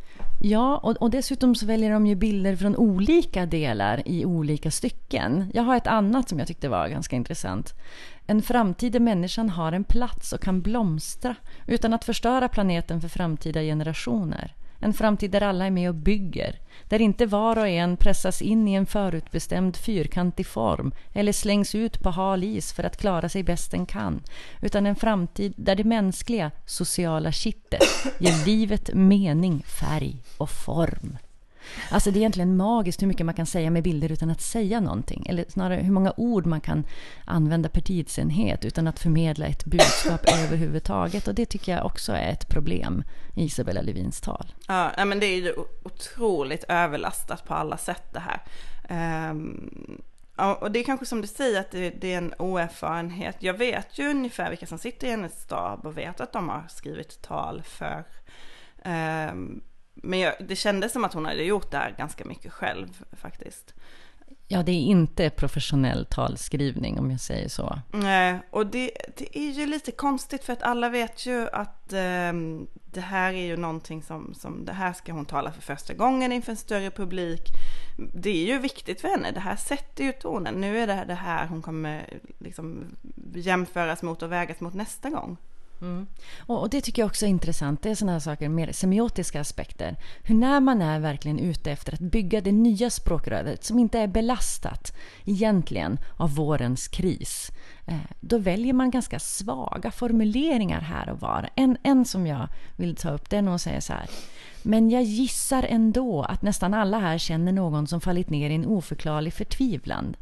Ja, 0.43 0.77
och, 0.77 0.97
och, 0.97 1.09
dessutom 1.09 1.55
så 1.55 1.65
väljer 1.65 1.91
de 1.91 2.07
ju 2.07 2.15
bilder 2.15 2.55
från 2.55 2.75
olika 2.75 3.45
delar 3.45 4.01
i 4.05 4.25
olika 4.25 4.71
stycken. 4.71 5.51
Jag 5.53 5.63
har 5.63 5.77
ett 5.77 5.87
annat 5.87 6.29
som 6.29 6.39
jag 6.39 6.47
tyckte 6.47 6.69
var 6.69 6.87
ganska 6.87 7.15
intressant. 7.15 7.73
En 8.27 8.41
framtid 8.41 8.91
där 8.91 8.99
människan 8.99 9.49
har 9.49 9.71
en 9.71 9.83
plats 9.83 10.33
och 10.33 10.41
kan 10.41 10.61
blomstra 10.61 11.35
utan 11.67 11.93
att 11.93 12.05
förstöra 12.05 12.47
planeten 12.47 13.01
för 13.01 13.07
framtida 13.07 13.61
generationer. 13.61 14.55
En 14.81 14.93
framtid 14.93 15.31
där 15.31 15.43
alla 15.43 15.65
är 15.65 15.71
med 15.71 15.89
och 15.89 15.95
bygger. 15.95 16.59
Där 16.87 17.01
inte 17.01 17.25
var 17.25 17.57
och 17.57 17.67
en 17.67 17.97
pressas 17.97 18.41
in 18.41 18.67
i 18.67 18.73
en 18.73 18.85
förutbestämd 18.85 19.77
fyrkantig 19.77 20.47
form 20.47 20.91
eller 21.13 21.31
slängs 21.31 21.75
ut 21.75 21.99
på 21.99 22.09
hal 22.09 22.43
is 22.43 22.73
för 22.73 22.83
att 22.83 22.97
klara 22.97 23.29
sig 23.29 23.43
bäst 23.43 23.71
den 23.71 23.85
kan. 23.85 24.23
Utan 24.61 24.85
en 24.85 24.95
framtid 24.95 25.53
där 25.57 25.75
det 25.75 25.83
mänskliga, 25.83 26.51
sociala 26.65 27.31
kittet 27.31 27.83
ger 28.19 28.45
livet 28.45 28.93
mening, 28.93 29.63
färg 29.63 30.17
och 30.37 30.49
form. 30.49 31.17
Alltså 31.89 32.11
det 32.11 32.17
är 32.17 32.21
egentligen 32.21 32.57
magiskt 32.57 33.01
hur 33.01 33.07
mycket 33.07 33.25
man 33.25 33.35
kan 33.35 33.45
säga 33.45 33.69
med 33.69 33.83
bilder 33.83 34.11
utan 34.11 34.29
att 34.29 34.41
säga 34.41 34.79
någonting. 34.79 35.25
Eller 35.29 35.45
snarare 35.47 35.81
hur 35.81 35.91
många 35.91 36.13
ord 36.17 36.45
man 36.45 36.61
kan 36.61 36.83
använda 37.25 37.69
per 37.69 37.81
tidsenhet 37.81 38.65
utan 38.65 38.87
att 38.87 38.99
förmedla 38.99 39.45
ett 39.45 39.65
budskap 39.65 40.21
överhuvudtaget. 40.45 41.27
Och 41.27 41.35
det 41.35 41.45
tycker 41.45 41.71
jag 41.71 41.85
också 41.85 42.11
är 42.11 42.31
ett 42.31 42.49
problem 42.49 43.03
i 43.35 43.43
Isabella 43.43 43.81
Lövins 43.81 44.21
tal. 44.21 44.53
Ja, 44.67 45.05
men 45.05 45.19
det 45.19 45.25
är 45.25 45.41
ju 45.41 45.53
otroligt 45.83 46.63
överlastat 46.67 47.45
på 47.45 47.53
alla 47.53 47.77
sätt 47.77 48.13
det 48.13 48.19
här. 48.19 48.41
Um... 49.29 50.01
Ja, 50.37 50.55
och 50.55 50.71
det 50.71 50.79
är 50.79 50.83
kanske 50.83 51.05
som 51.05 51.21
du 51.21 51.27
säger 51.27 51.59
att 51.59 51.71
det, 51.71 51.89
det, 51.89 52.13
är 52.13 52.17
en 52.17 52.33
oerfarenhet. 52.39 53.35
Jag 53.39 53.53
vet 53.53 53.99
ju 53.99 54.09
ungefär 54.09 54.49
vilka 54.49 54.65
som 54.65 54.77
sitter 54.77 55.07
i 55.07 55.09
hennes 55.09 55.41
stab 55.41 55.85
och 55.85 55.97
vet 55.97 56.21
att 56.21 56.33
de 56.33 56.49
har 56.49 56.63
skrivit 56.69 57.21
tal 57.21 57.63
för. 57.65 58.03
Um, 58.85 59.61
men 60.01 60.19
jag, 60.19 60.33
det 60.39 60.55
kändes 60.55 60.91
som 60.91 61.05
att 61.05 61.13
hon 61.13 61.25
hade 61.25 61.43
gjort 61.43 61.71
det 61.71 61.77
här 61.77 61.95
ganska 61.97 62.25
mycket 62.25 62.53
själv 62.53 63.03
faktiskt. 63.11 63.73
Ja, 64.47 64.63
det 64.63 64.71
är 64.71 64.81
inte 64.81 65.29
professionell 65.29 66.05
talskrivning 66.05 66.99
om 66.99 67.11
jag 67.11 67.19
säger 67.19 67.49
så. 67.49 67.79
Nej, 67.91 68.39
och 68.49 68.67
det, 68.67 68.91
det 69.17 69.37
är 69.37 69.51
ju 69.51 69.65
lite 69.65 69.91
konstigt 69.91 70.43
för 70.43 70.53
att 70.53 70.63
alla 70.63 70.89
vet 70.89 71.25
ju 71.25 71.49
att 71.49 71.93
eh, 71.93 72.33
det 72.91 73.01
här 73.01 73.33
är 73.33 73.45
ju 73.45 73.57
någonting 73.57 74.03
som, 74.03 74.33
som, 74.33 74.65
det 74.65 74.73
här 74.73 74.93
ska 74.93 75.11
hon 75.11 75.25
tala 75.25 75.51
för 75.51 75.61
första 75.61 75.93
gången 75.93 76.31
inför 76.31 76.51
en 76.51 76.57
större 76.57 76.91
publik. 76.91 77.41
Det 78.13 78.29
är 78.29 78.45
ju 78.53 78.59
viktigt 78.59 79.01
för 79.01 79.07
henne, 79.07 79.31
det 79.31 79.39
här 79.39 79.55
sätter 79.55 80.03
ju 80.03 80.11
tonen. 80.11 80.61
Nu 80.61 80.79
är 80.79 80.87
det 80.87 81.03
det 81.07 81.13
här 81.13 81.47
hon 81.47 81.61
kommer 81.61 82.19
liksom 82.39 82.95
jämföras 83.35 84.01
mot 84.01 84.21
och 84.21 84.31
vägas 84.31 84.59
mot 84.59 84.73
nästa 84.73 85.09
gång. 85.09 85.37
Mm. 85.81 86.07
Och, 86.39 86.61
och, 86.61 86.69
det 86.69 86.81
tycker 86.81 87.01
jag 87.01 87.07
också 87.07 87.25
är 87.25 87.29
intressant. 87.29 87.83
Det 87.83 87.89
är 87.89 87.95
sådana 87.95 88.11
här 88.11 88.19
saker, 88.19 88.49
mer 88.49 88.71
semiotiska 88.71 89.41
aspekter. 89.41 89.95
Hur 90.23 90.35
när 90.35 90.59
man 90.59 90.81
är 90.81 90.99
verkligen 90.99 91.39
ute 91.39 91.71
efter 91.71 91.93
att 91.93 91.99
bygga 91.99 92.41
det 92.41 92.51
nya 92.51 92.89
språkröret 92.89 93.63
som 93.63 93.79
inte 93.79 93.99
är 93.99 94.07
belastat 94.07 94.97
egentligen 95.25 95.99
av 96.17 96.35
vårens 96.35 96.87
kris. 96.87 97.51
Eh, 97.85 97.95
då 98.19 98.37
väljer 98.37 98.73
man 98.73 98.91
ganska 98.91 99.19
svaga 99.19 99.91
formuleringar 99.91 100.81
här 100.81 101.09
och 101.09 101.19
var. 101.19 101.49
En, 101.55 101.77
en 101.83 102.05
som 102.05 102.27
jag 102.27 102.47
vill 102.75 102.95
ta 102.95 103.09
upp 103.11 103.29
det 103.29 103.37
är 103.37 103.41
när 103.41 103.49
hon 103.49 103.59
säger 103.59 103.79
så 103.79 103.93
här. 103.93 104.09
Men 104.63 104.89
jag 104.89 105.03
gissar 105.03 105.63
ändå 105.63 106.23
att 106.23 106.41
nästan 106.41 106.73
alla 106.73 106.99
här 106.99 107.17
känner 107.17 107.51
någon 107.51 107.87
som 107.87 108.01
fallit 108.01 108.29
ner 108.29 108.49
i 108.49 108.55
en 108.55 108.65
oförklarlig 108.65 109.33
förtvivlan. 109.33 110.15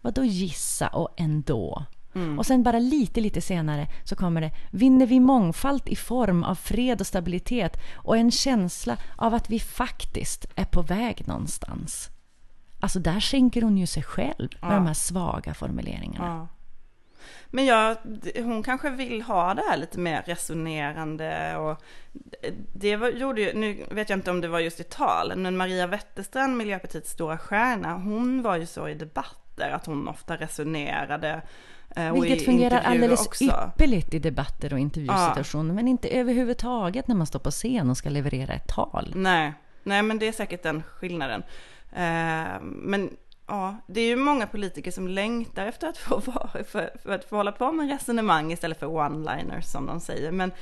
Vadå 0.00 0.24
gissa 0.24 0.88
och 0.88 1.08
ändå? 1.16 1.84
Mm. 2.16 2.38
Och 2.38 2.46
sen 2.46 2.62
bara 2.62 2.78
lite, 2.78 3.20
lite 3.20 3.40
senare 3.40 3.86
så 4.04 4.16
kommer 4.16 4.40
det 4.40 4.50
vinner 4.70 5.06
vi 5.06 5.20
mångfald 5.20 5.82
i 5.86 5.96
form 5.96 6.44
av 6.44 6.54
fred 6.54 7.00
och 7.00 7.06
stabilitet 7.06 7.76
och 7.94 8.16
en 8.16 8.30
känsla 8.30 8.96
av 9.16 9.34
att 9.34 9.50
vi 9.50 9.60
faktiskt 9.60 10.46
är 10.54 10.64
på 10.64 10.82
väg 10.82 11.28
någonstans. 11.28 12.10
Alltså 12.80 12.98
där 12.98 13.20
skänker 13.20 13.62
hon 13.62 13.78
ju 13.78 13.86
sig 13.86 14.02
själv 14.02 14.48
med 14.60 14.70
ja. 14.70 14.74
de 14.74 14.86
här 14.86 14.94
svaga 14.94 15.54
formuleringarna. 15.54 16.26
Ja. 16.26 16.48
Men 17.46 17.66
ja, 17.66 17.94
hon 18.36 18.62
kanske 18.62 18.90
vill 18.90 19.22
ha 19.22 19.54
det 19.54 19.62
här 19.70 19.76
lite 19.76 19.98
mer 19.98 20.22
resonerande 20.26 21.56
och 21.56 21.82
det 22.72 22.96
var, 22.96 23.08
gjorde 23.08 23.40
ju, 23.40 23.54
nu 23.54 23.86
vet 23.90 24.10
jag 24.10 24.16
inte 24.16 24.30
om 24.30 24.40
det 24.40 24.48
var 24.48 24.60
just 24.60 24.80
i 24.80 24.84
tal, 24.84 25.32
men 25.36 25.56
Maria 25.56 25.86
Wetterstrand, 25.86 26.56
Miljöpartiets 26.56 27.10
stora 27.10 27.38
stjärna, 27.38 27.94
hon 27.94 28.42
var 28.42 28.56
ju 28.56 28.66
så 28.66 28.88
i 28.88 28.94
debatter 28.94 29.70
att 29.70 29.86
hon 29.86 30.08
ofta 30.08 30.36
resonerade 30.36 31.42
Vilket 32.14 32.44
fungerar 32.44 32.80
alldeles 32.80 33.26
också. 33.26 33.44
ypperligt 33.44 34.14
i 34.14 34.18
debatter 34.18 34.72
och 34.72 34.78
intervjusituationer, 34.78 35.70
ja. 35.70 35.74
men 35.74 35.88
inte 35.88 36.08
överhuvudtaget 36.08 37.08
när 37.08 37.14
man 37.14 37.26
står 37.26 37.38
på 37.38 37.50
scen 37.50 37.90
och 37.90 37.96
ska 37.96 38.08
leverera 38.08 38.54
ett 38.54 38.68
tal. 38.68 39.12
Nej, 39.14 39.52
Nej 39.86 40.02
men 40.02 40.18
det 40.18 40.28
är 40.28 40.32
säkert 40.32 40.62
den 40.62 40.82
skillnaden. 40.82 41.42
Eh, 41.92 42.60
men 42.62 43.16
ja, 43.46 43.76
det 43.86 44.00
är 44.00 44.06
ju 44.06 44.16
många 44.16 44.46
politiker 44.46 44.90
som 44.90 45.08
längtar 45.08 45.66
efter 45.66 45.88
att 45.88 45.98
få, 45.98 46.20
för, 46.66 46.98
för 47.02 47.10
att 47.10 47.24
få 47.24 47.36
hålla 47.36 47.52
på 47.52 47.72
med 47.72 47.88
resonemang 47.88 48.52
istället 48.52 48.78
för 48.78 48.86
one-liners 48.86 49.62
som 49.62 49.86
de 49.86 50.00
säger. 50.00 50.32
Men 50.32 50.52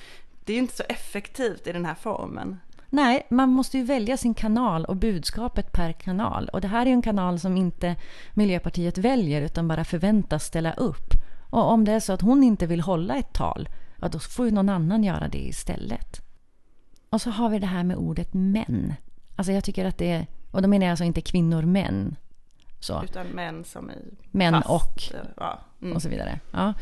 det 0.44 0.52
är 0.52 0.54
ju 0.54 0.60
inte 0.62 0.76
så 0.76 0.82
effektivt 0.88 1.66
i 1.66 1.72
den 1.72 1.84
här 1.84 1.94
formen. 1.94 2.60
Nej, 2.94 3.26
man 3.30 3.48
måste 3.48 3.78
ju 3.78 3.84
välja 3.84 4.16
sin 4.16 4.34
kanal 4.34 4.84
och 4.84 4.96
budskapet 4.96 5.72
per 5.72 5.92
kanal. 5.92 6.48
Och 6.48 6.60
det 6.60 6.68
här 6.68 6.86
är 6.86 6.90
en 6.90 7.02
kanal 7.02 7.40
som 7.40 7.56
inte 7.56 7.96
Miljöpartiet 8.34 8.98
väljer 8.98 9.42
utan 9.42 9.68
bara 9.68 9.84
förväntas 9.84 10.44
ställa 10.44 10.72
upp. 10.72 11.14
Och 11.50 11.70
om 11.70 11.84
det 11.84 11.92
är 11.92 12.00
så 12.00 12.12
att 12.12 12.20
hon 12.20 12.42
inte 12.42 12.66
vill 12.66 12.80
hålla 12.80 13.16
ett 13.16 13.32
tal, 13.32 13.68
ja 14.00 14.08
då 14.08 14.18
får 14.18 14.46
ju 14.46 14.52
någon 14.52 14.68
annan 14.68 15.04
göra 15.04 15.28
det 15.28 15.46
istället. 15.46 16.20
Och 17.10 17.20
så 17.20 17.30
har 17.30 17.48
vi 17.48 17.58
det 17.58 17.66
här 17.66 17.84
med 17.84 17.96
ordet 17.96 18.34
män. 18.34 18.94
Alltså 19.36 19.52
jag 19.52 19.64
tycker 19.64 19.84
att 19.84 19.98
det 19.98 20.12
är, 20.12 20.26
och 20.50 20.62
då 20.62 20.68
menar 20.68 20.86
jag 20.86 20.90
alltså 20.90 21.04
inte 21.04 21.20
kvinnor, 21.20 21.62
män. 21.62 22.16
Så. 22.80 23.02
Utan 23.04 23.26
män 23.26 23.64
som 23.64 23.90
i 23.90 23.94
Män 24.30 24.54
fast. 24.54 24.68
och, 24.68 25.20
ja. 25.36 25.60
mm. 25.82 25.96
och 25.96 26.02
så 26.02 26.08
vidare. 26.08 26.40
Ja. 26.52 26.74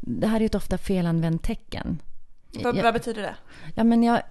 Det 0.00 0.26
här 0.26 0.40
är 0.40 0.44
ett 0.44 0.54
ofta 0.54 0.78
felanvänt 0.78 1.42
tecken. 1.42 1.98
Vad, 2.64 2.82
vad 2.82 2.94
betyder 2.94 3.22
det? 3.22 3.34
Ja, 3.74 3.84
men 3.84 4.02
jag, 4.02 4.22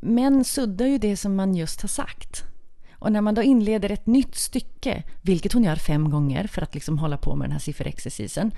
män 0.00 0.44
suddar 0.44 0.86
ju 0.86 0.98
det 0.98 1.16
som 1.16 1.36
man 1.36 1.54
just 1.54 1.82
har 1.82 1.88
sagt. 1.88 2.44
Och 2.98 3.12
när 3.12 3.20
man 3.20 3.34
då 3.34 3.42
inleder 3.42 3.90
ett 3.90 4.06
nytt 4.06 4.34
stycke, 4.34 5.02
vilket 5.22 5.52
hon 5.52 5.64
gör 5.64 5.76
fem 5.76 6.10
gånger 6.10 6.46
för 6.46 6.62
att 6.62 6.74
liksom 6.74 6.98
hålla 6.98 7.16
på 7.16 7.36
med 7.36 7.44
den 7.44 7.52
här 7.52 7.58
sifferexercisen, 7.58 8.52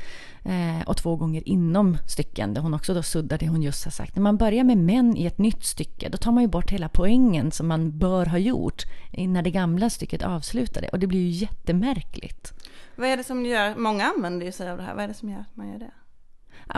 eh, 0.44 0.88
och 0.88 0.96
två 0.96 1.16
gånger 1.16 1.48
inom 1.48 1.96
stycken 2.08 2.54
där 2.54 2.60
hon 2.60 2.74
också 2.74 2.94
då 2.94 3.02
suddar 3.02 3.38
det 3.38 3.48
hon 3.48 3.62
just 3.62 3.84
har 3.84 3.90
sagt. 3.90 4.16
När 4.16 4.22
man 4.22 4.36
börjar 4.36 4.64
med 4.64 4.78
män 4.78 5.16
i 5.16 5.26
ett 5.26 5.38
nytt 5.38 5.64
stycke, 5.64 6.08
då 6.08 6.18
tar 6.18 6.32
man 6.32 6.42
ju 6.42 6.48
bort 6.48 6.70
hela 6.70 6.88
poängen 6.88 7.52
som 7.52 7.68
man 7.68 7.98
bör 7.98 8.26
ha 8.26 8.38
gjort 8.38 8.82
när 9.12 9.42
det 9.42 9.50
gamla 9.50 9.90
stycket 9.90 10.22
avslutade. 10.22 10.88
Och 10.88 10.98
det 10.98 11.06
blir 11.06 11.20
ju 11.20 11.28
jättemärkligt. 11.28 12.52
Vad 12.96 13.08
är 13.08 13.16
det 13.16 13.24
som 13.24 13.46
gör, 13.46 13.74
många 13.74 14.04
använder 14.04 14.46
ju 14.46 14.52
sig 14.52 14.70
av 14.70 14.76
det 14.76 14.82
här, 14.82 14.94
vad 14.94 15.04
är 15.04 15.08
det 15.08 15.14
som 15.14 15.28
gör 15.28 15.40
att 15.40 15.56
man 15.56 15.68
gör 15.68 15.78
det? 15.78 15.90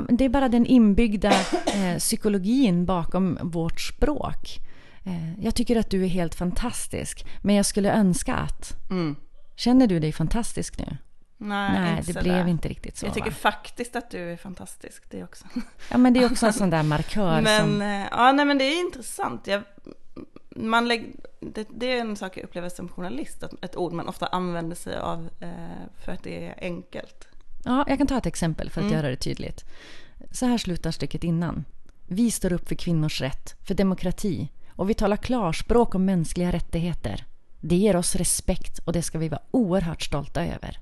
Det 0.08 0.24
är 0.24 0.28
bara 0.28 0.48
den 0.48 0.66
inbyggda 0.66 1.32
eh, 1.66 1.98
psykologin 1.98 2.86
bakom 2.86 3.38
vårt 3.42 3.80
språk. 3.80 4.58
Eh, 5.04 5.40
jag 5.40 5.54
tycker 5.54 5.76
att 5.76 5.90
du 5.90 6.04
är 6.04 6.08
helt 6.08 6.34
fantastisk, 6.34 7.26
men 7.42 7.54
jag 7.54 7.66
skulle 7.66 7.92
önska 7.92 8.34
att... 8.34 8.90
Mm. 8.90 9.16
Känner 9.56 9.86
du 9.86 10.00
dig 10.00 10.12
fantastisk 10.12 10.78
nu? 10.78 10.96
Nej, 11.36 11.80
Nej 11.80 12.02
det 12.06 12.22
blev 12.22 12.48
inte 12.48 12.68
riktigt 12.68 12.96
så. 12.96 13.06
Jag 13.06 13.14
tycker 13.14 13.30
va? 13.30 13.36
faktiskt 13.36 13.96
att 13.96 14.10
du 14.10 14.32
är 14.32 14.36
fantastisk, 14.36 15.10
det 15.10 15.24
också. 15.24 15.44
Ja, 15.90 15.98
men 15.98 16.12
det 16.12 16.22
är 16.22 16.30
också 16.30 16.46
en 16.46 16.52
sån 16.52 16.70
där 16.70 16.82
markör 16.82 17.40
men, 17.40 17.60
som... 17.60 17.82
Eh, 17.82 18.06
ja, 18.10 18.32
nej 18.32 18.44
men 18.44 18.58
det 18.58 18.64
är 18.64 18.80
intressant. 18.80 19.46
Jag, 19.46 19.62
man 20.50 20.88
lägg, 20.88 21.16
det, 21.40 21.66
det, 21.70 21.86
är 21.86 22.00
en 22.00 22.16
sak 22.16 22.36
jag 22.36 22.44
upplever 22.44 22.68
som 22.68 22.88
journalist, 22.88 23.42
att 23.42 23.64
ett 23.64 23.76
ord 23.76 23.92
man 23.92 24.08
ofta 24.08 24.26
använder 24.26 24.76
sig 24.76 24.96
av 24.96 25.28
eh, 25.40 26.04
för 26.04 26.12
att 26.12 26.22
det 26.22 26.46
är 26.46 26.54
enkelt. 26.60 27.28
Ja, 27.64 27.84
jag 27.88 27.98
kan 27.98 28.06
ta 28.06 28.18
ett 28.18 28.26
exempel 28.26 28.70
för 28.70 28.80
att 28.80 28.86
mm. 28.86 28.96
göra 28.96 29.10
det 29.10 29.16
tydligt. 29.16 29.64
Så 30.30 30.46
här 30.46 30.58
slutar 30.58 30.90
stycket 30.90 31.24
innan. 31.24 31.64
Vi 32.06 32.30
står 32.30 32.52
upp 32.52 32.68
för 32.68 32.74
kvinnors 32.74 33.20
rätt, 33.20 33.56
för 33.66 33.74
demokrati 33.74 34.48
och 34.68 34.90
vi 34.90 34.94
talar 34.94 35.16
klarspråk 35.16 35.94
om 35.94 36.04
mänskliga 36.04 36.52
rättigheter. 36.52 37.26
Det 37.60 37.76
ger 37.76 37.96
oss 37.96 38.16
respekt 38.16 38.78
och 38.78 38.92
det 38.92 39.02
ska 39.02 39.18
vi 39.18 39.28
vara 39.28 39.42
oerhört 39.50 40.02
stolta 40.02 40.46
över. 40.46 40.78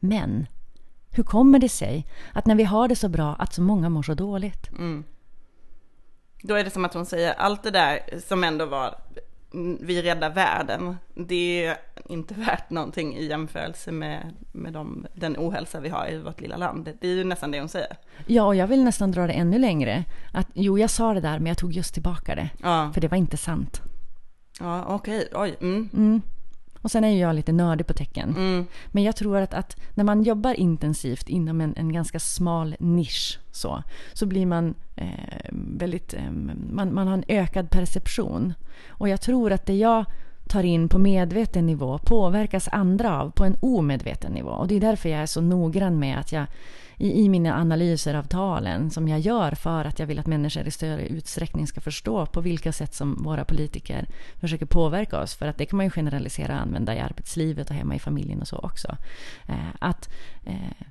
Men 0.00 0.46
hur 1.10 1.22
kommer 1.22 1.58
det 1.58 1.68
sig 1.68 2.06
att 2.32 2.46
när 2.46 2.54
vi 2.54 2.64
har 2.64 2.88
det 2.88 2.96
så 2.96 3.08
bra 3.08 3.34
att 3.34 3.54
så 3.54 3.62
många 3.62 3.88
mår 3.88 4.02
så 4.02 4.14
dåligt? 4.14 4.68
Mm. 4.70 5.04
Då 6.42 6.54
är 6.54 6.64
det 6.64 6.70
som 6.70 6.84
att 6.84 6.94
hon 6.94 7.06
säger 7.06 7.34
allt 7.34 7.62
det 7.62 7.70
där 7.70 8.20
som 8.26 8.44
ändå 8.44 8.66
var 8.66 8.98
vi 9.80 10.02
räddar 10.02 10.30
världen. 10.30 10.96
Det 11.14 11.66
är 11.66 11.76
inte 12.08 12.34
värt 12.34 12.70
någonting 12.70 13.16
i 13.16 13.26
jämförelse 13.26 13.92
med, 13.92 14.34
med 14.52 14.72
de, 14.72 15.06
den 15.14 15.36
ohälsa 15.38 15.80
vi 15.80 15.88
har 15.88 16.10
i 16.10 16.18
vårt 16.18 16.40
lilla 16.40 16.56
land. 16.56 16.88
Det 17.00 17.08
är 17.08 17.12
ju 17.12 17.24
nästan 17.24 17.50
det 17.50 17.60
hon 17.60 17.68
säger. 17.68 17.96
Ja, 18.26 18.44
och 18.44 18.56
jag 18.56 18.66
vill 18.66 18.84
nästan 18.84 19.10
dra 19.10 19.26
det 19.26 19.32
ännu 19.32 19.58
längre. 19.58 20.04
Att 20.32 20.48
jo, 20.54 20.78
jag 20.78 20.90
sa 20.90 21.14
det 21.14 21.20
där, 21.20 21.38
men 21.38 21.46
jag 21.46 21.58
tog 21.58 21.72
just 21.72 21.94
tillbaka 21.94 22.34
det. 22.34 22.50
Ja. 22.62 22.90
För 22.94 23.00
det 23.00 23.08
var 23.08 23.18
inte 23.18 23.36
sant. 23.36 23.82
Ja, 24.60 24.84
okej. 24.88 25.28
Oj. 25.32 25.56
Mm. 25.60 25.88
Mm. 25.92 26.22
Och 26.86 26.90
sen 26.90 27.04
är 27.04 27.08
ju 27.08 27.18
jag 27.18 27.34
lite 27.36 27.52
nördig 27.52 27.86
på 27.86 27.94
tecken. 27.94 28.34
Mm. 28.36 28.66
Men 28.86 29.02
jag 29.02 29.16
tror 29.16 29.36
att, 29.36 29.54
att 29.54 29.76
när 29.94 30.04
man 30.04 30.22
jobbar 30.22 30.54
intensivt 30.54 31.28
inom 31.28 31.60
en, 31.60 31.74
en 31.76 31.92
ganska 31.92 32.18
smal 32.18 32.76
nisch 32.78 33.38
så, 33.52 33.82
så 34.12 34.26
blir 34.26 34.46
man 34.46 34.74
eh, 34.96 35.50
väldigt, 35.50 36.14
eh, 36.14 36.30
man, 36.70 36.94
man 36.94 37.06
har 37.06 37.14
en 37.14 37.24
ökad 37.28 37.70
perception. 37.70 38.54
Och 38.88 39.08
jag 39.08 39.20
tror 39.20 39.52
att 39.52 39.66
det 39.66 39.74
jag 39.74 40.04
tar 40.48 40.62
in 40.62 40.88
på 40.88 40.98
medveten 40.98 41.66
nivå 41.66 41.98
påverkas 41.98 42.68
andra 42.72 43.20
av 43.20 43.30
på 43.30 43.44
en 43.44 43.56
omedveten 43.60 44.32
nivå. 44.32 44.50
Och 44.50 44.68
det 44.68 44.76
är 44.76 44.80
därför 44.80 45.08
jag 45.08 45.20
är 45.20 45.26
så 45.26 45.40
noggrann 45.40 45.98
med 45.98 46.18
att 46.18 46.32
jag 46.32 46.46
i, 46.96 47.24
i 47.24 47.28
mina 47.28 47.54
analyser 47.54 48.14
av 48.14 48.22
talen 48.22 48.90
som 48.90 49.08
jag 49.08 49.20
gör 49.20 49.52
för 49.52 49.84
att 49.84 49.98
jag 49.98 50.06
vill 50.06 50.18
att 50.18 50.26
människor 50.26 50.66
i 50.66 50.70
större 50.70 51.06
utsträckning 51.06 51.66
ska 51.66 51.80
förstå 51.80 52.26
på 52.26 52.40
vilka 52.40 52.72
sätt 52.72 52.94
som 52.94 53.22
våra 53.22 53.44
politiker 53.44 54.06
försöker 54.40 54.66
påverka 54.66 55.20
oss. 55.20 55.34
För 55.34 55.46
att 55.46 55.58
det 55.58 55.66
kan 55.66 55.76
man 55.76 55.86
ju 55.86 55.90
generalisera 55.90 56.54
och 56.54 56.60
använda 56.60 56.94
i 56.94 57.00
arbetslivet 57.00 57.70
och 57.70 57.76
hemma 57.76 57.94
i 57.94 57.98
familjen 57.98 58.40
och 58.40 58.48
så 58.48 58.56
också. 58.56 58.96
Eh, 59.48 59.68
att 59.78 60.08
eh, 60.44 60.86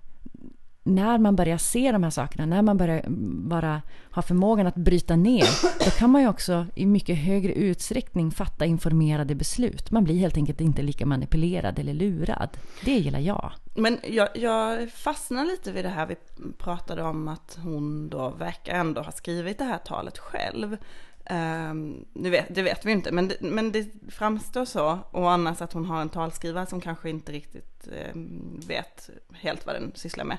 när 0.88 1.17
man 1.17 1.36
börjar 1.36 1.58
se 1.58 1.91
de 1.91 2.04
här 2.04 2.10
sakerna, 2.10 2.45
när 2.45 2.62
man 2.62 2.78
börjar 2.78 3.04
bara 3.50 3.82
ha 4.12 4.21
förmågan 4.21 4.67
att 4.67 4.76
bryta 4.76 5.15
ner, 5.15 5.48
då 5.86 5.91
kan 5.91 6.10
man 6.10 6.21
ju 6.21 6.28
också 6.28 6.65
i 6.76 6.86
mycket 6.86 7.17
högre 7.17 7.54
utsträckning 7.54 8.32
fatta 8.32 8.65
informerade 8.65 9.36
beslut. 9.36 9.91
Man 9.91 10.04
blir 10.04 10.15
helt 10.15 10.38
enkelt 10.38 10.62
inte 10.62 10.82
lika 10.82 11.06
manipulerad 11.06 11.80
eller 11.80 11.93
lurad. 11.93 12.50
Det 12.86 12.91
gillar 12.91 13.19
jag. 13.19 13.52
Men 13.76 14.00
jag, 14.04 14.30
jag 14.34 14.91
fastnar 14.91 15.45
lite 15.45 15.71
vid 15.71 15.86
det 15.86 15.89
här 15.89 16.06
vi 16.06 16.15
pratade 16.58 17.04
om 17.04 17.28
att 17.28 17.58
hon 17.63 18.10
då 18.10 18.30
verkar 18.30 18.74
ändå 18.74 19.02
ha 19.02 19.12
skrivit 19.12 19.58
det 19.58 19.63
här 19.63 19.78
talet 19.78 20.17
själv. 20.17 20.78
Ehm, 21.26 21.72
um, 21.72 22.06
det, 22.14 22.30
vet, 22.30 22.56
det 22.56 22.62
vet 22.62 22.86
vi 22.86 22.92
inte, 22.92 23.12
men 23.12 23.28
det, 23.28 23.42
men 23.42 23.72
det 23.72 23.88
framstår 24.10 24.66
så. 24.66 25.00
Och 25.12 25.32
annars 25.32 25.62
att 25.62 25.74
hon 25.74 25.86
har 25.86 26.02
en 26.02 26.10
talskrivare 26.10 26.66
som 26.66 26.82
kanske 26.82 27.10
inte 27.10 27.32
riktigt 27.32 27.88
um, 28.14 28.62
vet 28.68 29.10
helt 29.34 29.66
vad 29.66 29.76
den 29.76 29.92
sysslar 29.96 30.26
med. 30.26 30.38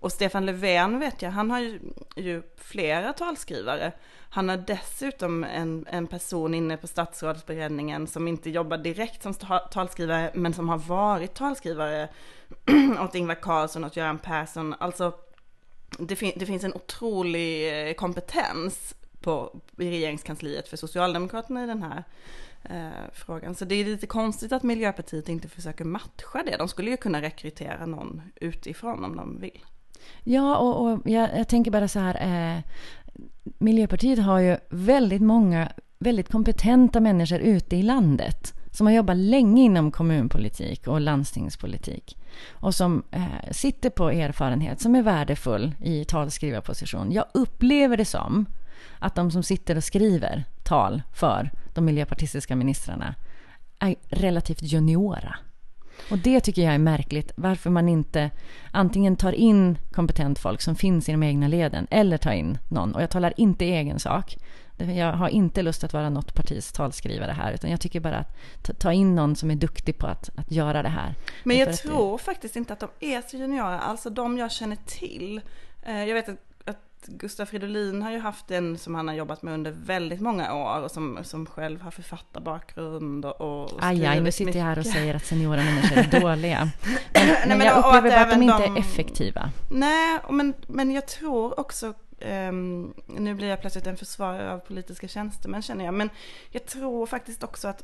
Och 0.00 0.12
Stefan 0.12 0.46
Löfven 0.46 1.00
vet 1.00 1.22
jag, 1.22 1.30
han 1.30 1.50
har 1.50 1.60
ju, 1.60 1.80
ju 2.16 2.42
flera 2.56 3.12
talskrivare. 3.12 3.92
Han 4.30 4.48
har 4.48 4.56
dessutom 4.56 5.44
en, 5.44 5.86
en 5.88 6.06
person 6.06 6.54
inne 6.54 6.76
på 6.76 6.86
statsrådsberedningen 6.86 8.06
som 8.06 8.28
inte 8.28 8.50
jobbar 8.50 8.78
direkt 8.78 9.22
som 9.22 9.34
talskrivare, 9.70 10.30
men 10.34 10.54
som 10.54 10.68
har 10.68 10.78
varit 10.78 11.34
talskrivare 11.34 12.08
åt 13.00 13.14
Ingvar 13.14 13.34
Carlsson 13.34 13.84
åt 13.84 13.96
Göran 13.96 14.18
Persson. 14.18 14.74
Alltså, 14.78 15.12
det, 15.98 16.16
fin 16.16 16.32
det 16.36 16.46
finns 16.46 16.64
en 16.64 16.74
otrolig 16.74 17.88
eh, 17.88 17.94
kompetens 17.94 18.94
på, 19.20 19.60
i 19.78 19.90
regeringskansliet 19.90 20.68
för 20.68 20.76
Socialdemokraterna 20.76 21.64
i 21.64 21.66
den 21.66 21.82
här 21.82 22.04
eh, 22.62 23.10
frågan. 23.12 23.54
Så 23.54 23.64
det 23.64 23.74
är 23.74 23.84
lite 23.84 24.06
konstigt 24.06 24.52
att 24.52 24.62
Miljöpartiet 24.62 25.28
inte 25.28 25.48
försöker 25.48 25.84
matcha 25.84 26.42
det. 26.46 26.56
De 26.56 26.68
skulle 26.68 26.90
ju 26.90 26.96
kunna 26.96 27.22
rekrytera 27.22 27.86
någon 27.86 28.22
utifrån 28.36 29.04
om 29.04 29.16
de 29.16 29.40
vill. 29.40 29.64
Ja, 30.24 30.56
och, 30.56 30.86
och 30.86 31.00
jag, 31.04 31.38
jag, 31.38 31.48
tänker 31.48 31.70
bara 31.70 31.88
så 31.88 31.98
här. 31.98 32.54
Eh, 32.56 32.62
Miljöpartiet 33.58 34.18
har 34.18 34.38
ju 34.38 34.56
väldigt 34.68 35.22
många 35.22 35.72
väldigt 35.98 36.28
kompetenta 36.28 37.00
människor 37.00 37.38
ute 37.38 37.76
i 37.76 37.82
landet 37.82 38.54
som 38.72 38.86
har 38.86 38.94
jobbat 38.94 39.16
länge 39.16 39.62
inom 39.62 39.90
kommunpolitik 39.90 40.86
och 40.86 41.00
landstingspolitik 41.00 42.16
och 42.50 42.74
som 42.74 43.02
eh, 43.10 43.50
sitter 43.50 43.90
på 43.90 44.10
erfarenhet 44.10 44.80
som 44.80 44.94
är 44.94 45.02
värdefull 45.02 45.74
i 45.82 46.04
talskrivarposition. 46.04 47.12
Jag 47.12 47.24
upplever 47.34 47.96
det 47.96 48.04
som 48.04 48.46
att 48.98 49.14
de 49.14 49.30
som 49.30 49.42
sitter 49.42 49.76
och 49.76 49.84
skriver 49.84 50.44
tal 50.62 51.02
för 51.12 51.50
de 51.74 51.84
miljöpartistiska 51.84 52.56
ministrarna 52.56 53.14
är 53.78 53.94
relativt 54.08 54.62
juniora. 54.62 55.36
Och 56.10 56.18
det 56.18 56.40
tycker 56.40 56.62
jag 56.62 56.74
är 56.74 56.78
märkligt, 56.78 57.32
varför 57.36 57.70
man 57.70 57.88
inte 57.88 58.30
antingen 58.70 59.16
tar 59.16 59.32
in 59.32 59.78
kompetent 59.92 60.38
folk 60.38 60.60
som 60.60 60.76
finns 60.76 61.08
i 61.08 61.12
de 61.12 61.22
egna 61.22 61.48
leden 61.48 61.86
eller 61.90 62.18
tar 62.18 62.32
in 62.32 62.58
någon. 62.68 62.94
Och 62.94 63.02
jag 63.02 63.10
talar 63.10 63.34
inte 63.36 63.64
i 63.64 63.72
egen 63.72 63.98
sak. 63.98 64.36
Jag 64.76 65.12
har 65.12 65.28
inte 65.28 65.62
lust 65.62 65.84
att 65.84 65.92
vara 65.92 66.10
något 66.10 66.34
partis 66.34 66.72
talskrivare 66.72 67.32
här, 67.32 67.52
utan 67.52 67.70
jag 67.70 67.80
tycker 67.80 68.00
bara 68.00 68.18
att 68.18 68.78
ta 68.78 68.92
in 68.92 69.14
någon 69.14 69.36
som 69.36 69.50
är 69.50 69.54
duktig 69.54 69.98
på 69.98 70.06
att, 70.06 70.30
att 70.36 70.52
göra 70.52 70.82
det 70.82 70.88
här. 70.88 71.14
Men 71.44 71.56
jag 71.56 71.76
tror 71.76 72.12
det... 72.12 72.24
faktiskt 72.24 72.56
inte 72.56 72.72
att 72.72 72.80
de 72.80 72.88
är 73.00 73.22
så 73.28 73.36
juniora, 73.36 73.80
alltså 73.80 74.10
de 74.10 74.38
jag 74.38 74.52
känner 74.52 74.76
till. 74.86 75.40
Eh, 75.82 76.04
jag 76.04 76.14
vet 76.14 76.28
att 76.28 76.47
Gustaf 77.06 77.48
Fridolin 77.48 78.02
har 78.02 78.10
ju 78.10 78.18
haft 78.18 78.50
en 78.50 78.78
som 78.78 78.94
han 78.94 79.08
har 79.08 79.14
jobbat 79.14 79.42
med 79.42 79.54
under 79.54 79.70
väldigt 79.70 80.20
många 80.20 80.54
år 80.54 80.82
och 80.82 80.90
som, 80.90 81.18
som 81.22 81.46
själv 81.46 81.80
har 81.80 81.90
författarbakgrund 81.90 83.24
och, 83.24 83.40
och 83.40 83.78
Aj, 83.80 84.06
aj, 84.06 84.20
nu 84.20 84.32
sitter 84.32 84.58
jag 84.58 84.66
här 84.66 84.78
och 84.78 84.86
säger 84.86 85.14
att 85.14 85.24
seniora 85.24 85.62
människor 85.62 85.98
är 85.98 86.20
dåliga. 86.20 86.70
Men, 87.12 87.26
nej, 87.26 87.44
men, 87.48 87.58
men 87.58 87.66
jag 87.66 87.78
upplever 87.78 88.10
bara 88.10 88.20
att 88.20 88.30
de 88.30 88.42
inte 88.42 88.58
de, 88.58 88.76
är 88.76 88.80
effektiva. 88.80 89.50
Nej, 89.70 90.18
men, 90.30 90.54
men 90.66 90.90
jag 90.90 91.06
tror 91.06 91.60
också 91.60 91.94
Um, 92.20 92.94
nu 93.06 93.34
blir 93.34 93.48
jag 93.48 93.60
plötsligt 93.60 93.86
en 93.86 93.96
försvarare 93.96 94.52
av 94.52 94.58
politiska 94.58 95.08
tjänstemän 95.08 95.62
känner 95.62 95.84
jag, 95.84 95.94
men 95.94 96.10
jag 96.50 96.66
tror 96.66 97.06
faktiskt 97.06 97.44
också 97.44 97.68
att 97.68 97.82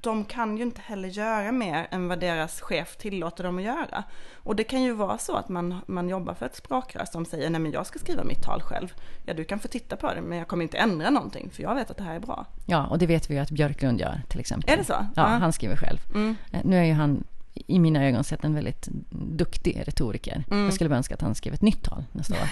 de 0.00 0.24
kan 0.24 0.56
ju 0.56 0.62
inte 0.62 0.80
heller 0.80 1.08
göra 1.08 1.52
mer 1.52 1.86
än 1.90 2.08
vad 2.08 2.20
deras 2.20 2.60
chef 2.60 2.96
tillåter 2.96 3.44
dem 3.44 3.58
att 3.58 3.64
göra. 3.64 4.04
Och 4.34 4.56
det 4.56 4.64
kan 4.64 4.82
ju 4.82 4.92
vara 4.92 5.18
så 5.18 5.36
att 5.36 5.48
man, 5.48 5.80
man 5.86 6.08
jobbar 6.08 6.34
för 6.34 6.46
ett 6.46 6.56
språkrör 6.56 7.04
som 7.04 7.24
säger 7.24 7.50
nej 7.50 7.60
men 7.60 7.72
jag 7.72 7.86
ska 7.86 7.98
skriva 7.98 8.24
mitt 8.24 8.42
tal 8.42 8.62
själv. 8.62 8.94
Ja 9.26 9.34
du 9.34 9.44
kan 9.44 9.58
få 9.58 9.68
titta 9.68 9.96
på 9.96 10.14
det 10.14 10.20
men 10.20 10.38
jag 10.38 10.48
kommer 10.48 10.62
inte 10.62 10.78
ändra 10.78 11.10
någonting 11.10 11.50
för 11.50 11.62
jag 11.62 11.74
vet 11.74 11.90
att 11.90 11.96
det 11.96 12.04
här 12.04 12.14
är 12.14 12.20
bra. 12.20 12.46
Ja 12.66 12.86
och 12.86 12.98
det 12.98 13.06
vet 13.06 13.30
vi 13.30 13.34
ju 13.34 13.40
att 13.40 13.50
Björklund 13.50 14.00
gör 14.00 14.22
till 14.28 14.40
exempel. 14.40 14.72
Är 14.72 14.76
det 14.76 14.84
så? 14.84 14.92
Ja, 14.92 15.08
ja. 15.14 15.22
han 15.22 15.52
skriver 15.52 15.76
själv. 15.76 15.98
Mm. 16.14 16.36
Eh, 16.52 16.60
nu 16.64 16.76
är 16.76 16.84
ju 16.84 16.92
han 16.92 17.24
i 17.54 17.78
mina 17.78 18.06
ögon 18.06 18.24
sett 18.24 18.44
en 18.44 18.54
väldigt 18.54 18.88
duktig 19.10 19.82
retoriker. 19.86 20.44
Mm. 20.50 20.64
Jag 20.64 20.74
skulle 20.74 20.96
önska 20.96 21.14
att 21.14 21.20
han 21.20 21.34
skrev 21.34 21.54
ett 21.54 21.62
nytt 21.62 21.82
tal 21.82 22.04
nästa 22.12 22.34
år. 22.34 22.48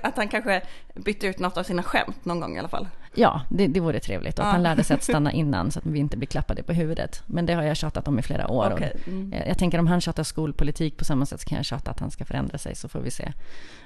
att 0.02 0.16
han 0.16 0.28
kanske 0.28 0.62
bytte 0.94 1.26
ut 1.26 1.38
något 1.38 1.56
av 1.56 1.62
sina 1.62 1.82
skämt 1.82 2.24
någon 2.24 2.40
gång 2.40 2.56
i 2.56 2.58
alla 2.58 2.68
fall. 2.68 2.88
Ja, 3.14 3.40
det, 3.48 3.66
det 3.66 3.80
vore 3.80 4.00
trevligt. 4.00 4.38
Och 4.38 4.46
att 4.46 4.52
han 4.52 4.62
lärde 4.62 4.84
sig 4.84 4.94
att 4.94 5.02
stanna 5.02 5.32
innan 5.42 5.70
så 5.70 5.78
att 5.78 5.86
vi 5.86 5.98
inte 5.98 6.16
blir 6.16 6.28
klappade 6.28 6.62
på 6.62 6.72
huvudet. 6.72 7.22
Men 7.26 7.46
det 7.46 7.54
har 7.54 7.62
jag 7.62 7.76
tjatat 7.76 8.08
om 8.08 8.18
i 8.18 8.22
flera 8.22 8.48
år. 8.50 8.72
Okay. 8.72 8.90
Mm. 9.06 9.34
Jag 9.46 9.58
tänker 9.58 9.78
om 9.78 9.86
han 9.86 10.00
tjatar 10.00 10.22
skolpolitik 10.22 10.96
på 10.96 11.04
samma 11.04 11.26
sätt 11.26 11.40
så 11.40 11.48
kan 11.48 11.56
jag 11.56 11.64
tjata 11.64 11.90
att 11.90 12.00
han 12.00 12.10
ska 12.10 12.24
förändra 12.24 12.58
sig 12.58 12.74
så 12.74 12.88
får 12.88 13.00
vi 13.00 13.10
se. 13.10 13.32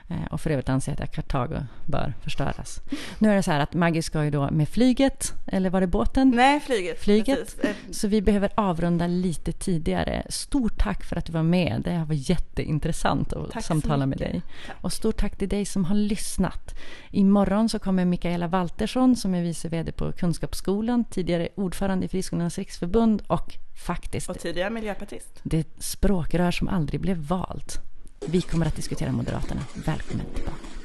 Eh, 0.09 0.17
och 0.31 0.41
för 0.41 0.51
övrigt 0.51 0.69
anser 0.69 0.93
jag 0.93 1.03
att 1.03 1.15
Kartago 1.15 1.61
bör 1.87 2.15
förstöras. 2.23 2.81
Nu 3.19 3.31
är 3.31 3.37
det 3.37 3.43
så 3.43 3.51
här 3.51 3.61
att 3.61 3.75
Maggie 3.75 4.03
ska 4.03 4.25
ju 4.25 4.31
då 4.31 4.51
med 4.51 4.69
flyget, 4.69 5.35
eller 5.47 5.71
var 5.71 5.81
det 5.81 5.87
båten? 5.87 6.31
Nej, 6.31 6.61
flyget. 6.61 7.01
Flyget. 7.01 7.65
Eh, 7.65 7.71
så 7.91 8.09
vi 8.09 8.23
behöver 8.23 8.51
avrunda 8.55 9.07
lite 9.07 9.53
tidigare. 9.53 10.23
Stort 10.29 10.79
tack 10.79 11.05
för 11.05 11.17
att 11.17 11.27
du 11.27 11.33
var 11.33 11.43
med. 11.43 11.83
Det 11.85 12.05
var 12.09 12.15
jätteintressant 12.31 13.33
att 13.33 13.51
tack 13.51 13.65
samtala 13.65 14.07
med 14.07 14.19
dig. 14.19 14.43
Tack. 14.67 14.77
Och 14.81 14.93
stort 14.93 15.17
tack 15.17 15.37
till 15.37 15.49
dig 15.49 15.65
som 15.65 15.85
har 15.85 15.95
lyssnat. 15.95 16.75
Imorgon 17.11 17.69
så 17.69 17.79
kommer 17.79 18.05
Mikaela 18.05 18.49
Waltersson 18.49 19.17
som 19.19 19.35
är 19.35 19.43
vice 19.43 19.69
vd 19.69 19.93
på 19.93 20.13
Kunskapsskolan, 20.13 21.05
tidigare 21.05 21.49
ordförande 21.55 22.07
i 22.07 22.09
Friskolornas 22.09 22.59
riksförbund 22.59 23.23
och 23.27 23.57
faktiskt... 23.87 24.31
Och 24.31 24.39
tidigare 24.39 24.71
miljöpartist. 24.71 25.41
Det 25.43 25.67
språkrör 25.79 26.51
som 26.51 26.69
aldrig 26.69 27.01
blev 27.01 27.17
valt. 27.17 27.81
Vi 28.27 28.41
kommer 28.41 28.67
att 28.67 28.77
diskutera 28.77 29.13
Moderaterna. 29.13 29.61
Välkommen 29.87 30.27
tillbaka. 30.35 30.78